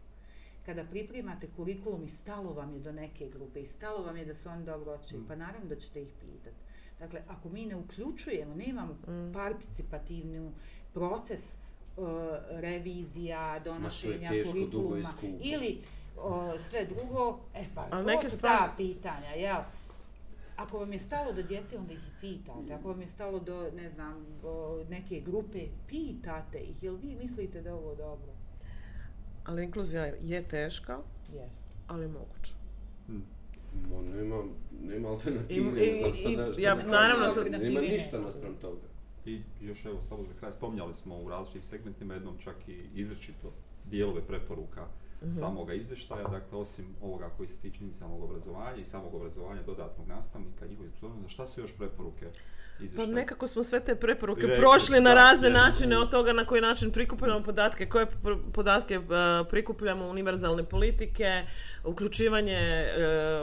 [0.67, 4.35] Kada pripremate kurikulum i stalo vam je do neke grupe i stalo vam je da
[4.35, 5.27] se oni dobro osjećaju, Mm.
[5.27, 6.57] pa naravno da ćete ih pitati.
[6.99, 9.33] Dakle, ako mi ne uključujemo, nemamo Mm.
[9.33, 10.53] participativnu
[10.97, 11.57] proces
[11.97, 12.07] uh,
[12.51, 15.09] revizija, donošenja kurikuluma
[15.41, 15.79] ili
[16.17, 16.23] uh,
[16.61, 19.61] sve drugo, e pa Ali to neke su stvari- ta pitanja, jel?
[20.57, 22.75] Ako vam je stalo do djece, onda ih pitate.
[22.75, 24.27] Ako vam je stalo do, ne znam,
[24.89, 26.83] neke grupe, pitate ih.
[26.83, 28.33] Jel vi mislite da je ovo dobro?
[29.45, 31.69] Ali inkluzija je teška, Jeste.
[31.87, 32.55] ali moguća.
[33.83, 34.43] Mo, nema,
[34.83, 35.81] nema alternative.
[35.81, 38.87] I- i- ja, naravno, sad- nema ništa naspram toga.
[39.27, 43.53] I još evo samo za kraj, spominjali smo u različitim segmentima jednom čak i izričito
[43.85, 44.87] dijelove preporuka
[45.23, 45.33] Mhm.
[45.33, 50.67] samoga izvještaja, dakle osim ovoga koji se tiče inicijalnog obrazovanja i samog obrazovanja dodatnog nastavnika,
[50.67, 52.27] njihovih sposobnosti, šta su još preporuke
[52.97, 56.61] Pa nekako smo sve te preporuke Rekli, prošli na razne načine od toga na koji
[56.61, 58.07] način prikupljamo podatke, koje
[58.53, 59.01] podatke e,
[59.51, 61.45] prikupljamo univerzalne politike,
[61.85, 62.89] uključivanje e,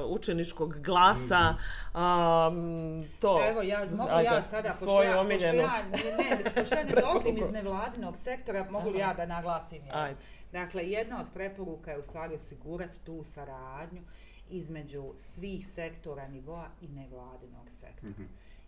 [0.06, 1.56] učeničkog glasa,
[1.94, 3.50] am, to.
[3.50, 6.92] Evo, ja, mogu Ajde, ja sada, pošto ja, pošto ja, ne, ne, pošto ja ne
[7.02, 9.82] dolazim iz nevladinog sektora, mogu li ja da naglasim?
[9.92, 10.20] Ajde.
[10.52, 14.02] Dakle, jedna od preporuka je u stvari osigurati tu saradnju
[14.50, 18.10] između svih sektora nivoa i nevladinog sektora.
[18.10, 18.24] Mhm.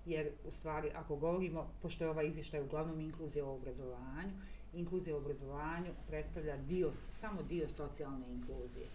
[0.05, 4.31] Jer u stvari, ako govorimo, pošto je ovaj izvještaj uglavnom inkluzija u obrazovanju,
[4.73, 8.87] inkluzija u obrazovanju predstavlja dio, samo dio socijalne inkluzije.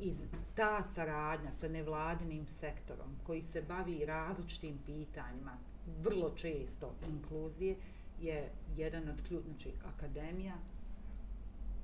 [0.00, 0.12] I
[0.54, 5.58] ta saradnja sa nevladinim sektorom koji se bavi različitim pitanjima,
[6.00, 7.76] vrlo često inkluzije,
[8.20, 10.54] je jedan od ključ, znači akademija,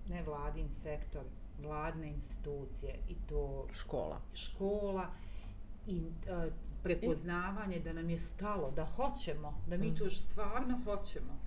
[0.09, 1.23] nevladin sektor,
[1.63, 4.21] vladne institucije i to Škola.
[4.35, 5.07] škola
[5.87, 6.51] i e,
[6.83, 11.39] prepoznavanje da nam je stalo, da hoćemo, da mi to stvarno hoćemo.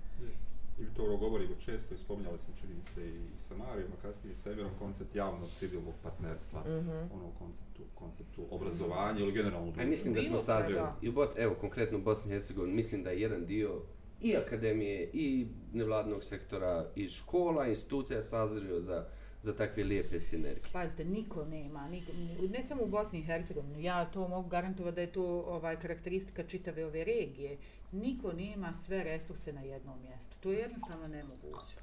[0.80, 4.32] I to govorimo često i spominjali smo čini mi se i sa Marijom, a kasnije
[4.32, 6.90] i sa Emirom, koncept javnog civilnog partnerstva, Mhm.
[6.90, 10.88] ono u konceptu, konceptu obrazovanja ili generalno A mislim da smo sazreli.
[11.02, 13.82] I u Bos, evo, konkretno u Bosni i Hercegovini, mislim da je jedan dio
[14.20, 19.06] i akademije, i nevladnog sektora, i škola, institucija sazrio za,
[19.42, 20.72] za takve lijepe sinergije.
[20.72, 22.12] Pazite, niko nema, niko,
[22.50, 26.42] ne samo u Bosni i Hercegovini, ja to mogu garantovati da je to ovaj, karakteristika
[26.42, 27.56] čitave ove regije.
[27.92, 30.36] Niko nema sve resurse na jednom mjestu.
[30.40, 31.76] To je jednostavno nemoguće.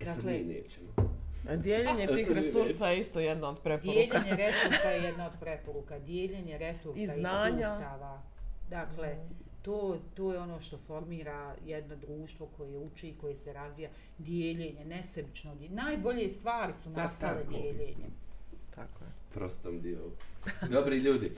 [0.00, 0.88] E sad Dakle- mi nećemo.
[1.48, 3.92] A Dijeljenje tih resursa je isto jedna od preporuka.
[3.92, 5.98] Dijeljenje resursa je jedna od preporuka.
[5.98, 7.58] Dijeljenje resursa I znanja.
[7.58, 8.22] iskustava.
[8.70, 9.16] Dakle,
[9.66, 13.90] to, to je ono što formira jedno društvo koje uči, koje se razvija.
[14.18, 15.82] Dijeljenje, nesebično dijeljenje.
[15.82, 17.50] Najbolje stvari su Pa nastale tako.
[17.50, 18.10] dijeljenjem.
[18.74, 19.10] Tako je.
[19.34, 19.98] prostom dio.
[20.72, 21.32] Dobri ljudi,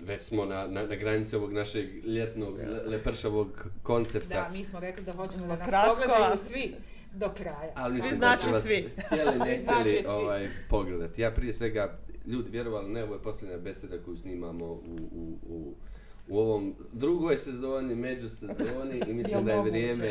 [0.00, 4.42] već smo na, na, na granici ovog našeg ljetnog, le- lepršavog koncepta.
[4.42, 6.74] Da, mi smo rekli da hoćemo da nas Kratko, pogledaju svi
[7.12, 7.72] do kraja.
[7.74, 8.88] Ali Svi znači svi.
[9.06, 11.22] Htjeli, ne znači htjeli ovaj, pogledati.
[11.22, 14.78] Ja prije svega, ljudi vjerovali, ne, ovo je posljednja beseda koju snimamo u,
[15.12, 15.74] u, u,
[16.30, 20.08] u ovom drugoj sezoni, međusezoni i mislim da je vrijeme...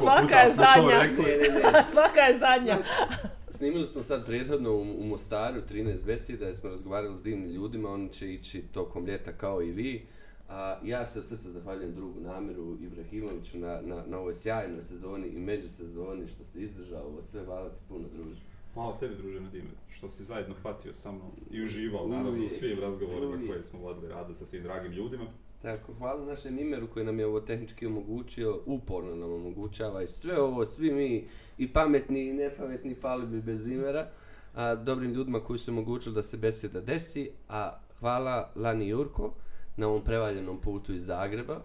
[0.00, 1.02] Svaka je zadnja.
[1.02, 1.24] rekli.
[1.24, 1.84] Ne, ne, ne.
[1.92, 2.76] Svaka je zadnja.
[3.56, 7.90] Snimili smo sad prethodno u, u Mostaru 13 beseda jer smo razgovarali s divnim ljudima,
[7.90, 10.06] oni će ići tokom ljeta kao i vi.
[10.48, 15.28] A ja se od srca zahvaljujem drugu Namiru Ibrahimoviću na, na, na ovoj sjajnoj sezoni
[15.28, 17.44] i međusezoni što se izdržao ovo sve.
[17.44, 18.40] Hvala ti puno druže.
[18.74, 22.80] Hvala tebi, druže Nadime, što si zajedno patio sa mnom i uživao, naravno, u svim
[22.80, 25.24] razgovorima koje smo vodili rada sa svim dragim ljudima.
[25.64, 30.40] Tako, hvala našem Imeru koji nam je ovo tehnički omogućio, uporno nam omogućava i sve
[30.40, 34.08] ovo, svi mi, i pametni i nepametni, pali bi bez Imera,
[34.54, 39.34] a, dobrim ljudima koji su omogućili da se beseda desi, a hvala Lani Jurko
[39.76, 41.60] na ovom prevaljenom putu iz Zagreba,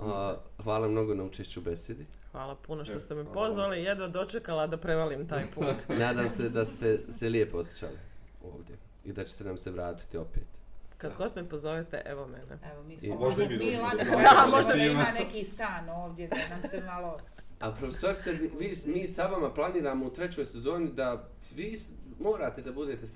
[0.00, 2.06] a, hvala mnogo na učešću u besedi.
[2.30, 3.82] Hvala puno što ste me hvala pozvali.
[3.82, 5.88] Jedva dočekala da prevalim taj put.
[5.98, 7.98] Nadam se da ste se lijepo osjećali
[8.44, 10.61] ovdje i da ćete nam se vratiti opet.
[11.02, 12.58] Kad god me pozovete, evo mene.
[12.72, 15.06] Evo, mi I- smo, Možda i mi dođemo Zagreba, možda da ima.
[15.14, 17.18] neki stan ovdje, da nam se malo...
[17.60, 21.78] A profesorice, vi, vi- mi sa vama planiramo u trećoj sezoni da vi
[22.20, 23.06] morate da budete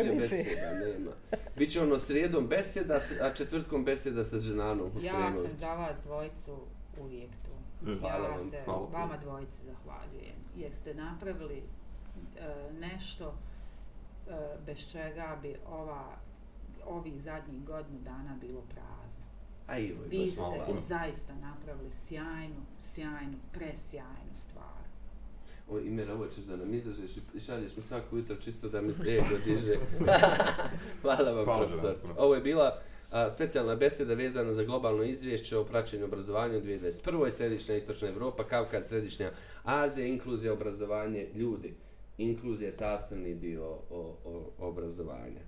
[0.00, 0.38] emisiji.
[0.38, 1.10] beseda, nema.
[1.56, 6.56] Biće ono srijedom beseda, a četvrtkom beseda sa ženanom Ja sam za vas dvojicu
[7.00, 7.50] uvijek tu.
[8.00, 11.62] Hvala ja vam, se hvala vama dvojici zahvaljujem, jer ste napravili
[12.38, 13.34] e, nešto
[14.28, 14.32] e,
[14.66, 16.16] bez čega bi ova
[16.86, 19.24] ovih zadnjih godinu dana bilo prazno.
[19.66, 20.64] A i ovo Vi baš ste hvala.
[20.64, 20.80] puno.
[20.80, 24.80] zaista napravili sjajnu, sjajnu, presjajnu stvar.
[25.68, 28.88] O, Imer, ovo ćeš da nam izlažeš i- šalješ mi svako jutro čisto da mi
[29.08, 29.74] ego diže.
[31.02, 32.08] Hvala vam, Hvala profesorice.
[32.08, 32.16] vam.
[32.18, 32.78] Ovo je bila
[33.10, 37.30] a, specijalna beseda vezana za globalno izvješće o praćenju obrazovanja u 2021.
[37.30, 39.30] Središnja istočna Europa, Kavkaz, Središnja
[39.64, 41.74] Azija, inkluzija, obrazovanje, ljudi.
[42.18, 43.80] Inkluzija je sastavni dio o,
[44.24, 45.40] o, obrazovanja.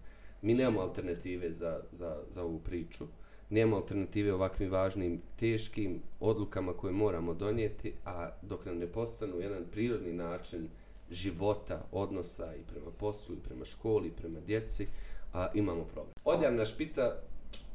[0.42, 3.04] Mi nemamo alternative za, za, za ovu priču.
[3.50, 9.64] Nemamo alternative ovakvim važnim, teškim odlukama koje moramo donijeti, a dok nam ne postanu jedan
[9.72, 10.68] prirodni način
[11.10, 14.86] života, odnosa i prema poslu, i prema školi, i prema djeci,
[15.32, 16.14] a imamo problem.
[16.24, 17.12] Odjavna špica,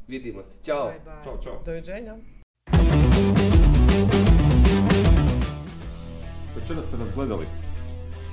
[0.07, 0.63] vidimo se.
[0.63, 0.88] Ćao!
[0.88, 1.24] Bye, bye.
[1.24, 1.61] Ćao, čao.
[1.65, 2.18] Doviđenja.
[6.55, 7.45] Večera ste nas gledali,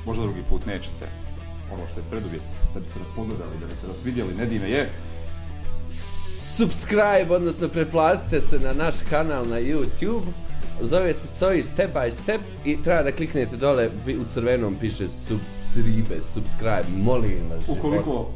[0.07, 1.34] možda drugi put nećete.
[1.73, 2.43] Ono što je preduvjet
[2.75, 4.93] da biste nas pogledali, da biste nas vidjeli, Nedime je.
[6.57, 10.27] Subscribe, odnosno preplatite se na naš kanal na YouTube.
[10.81, 13.91] Zove se Coji Step by Step i treba da kliknete dole,
[14.21, 17.65] u crvenom piše subscribe, subscribe, molim vas.
[17.69, 18.31] Ukoliko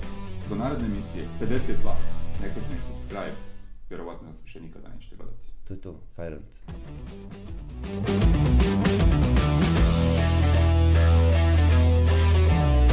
[0.49, 3.37] do naredne emisije 50 vas ne klikne subscribe,
[3.89, 5.47] vjerovatno nas više nikada nećete gledati.
[5.68, 6.45] To je to, Fajrant.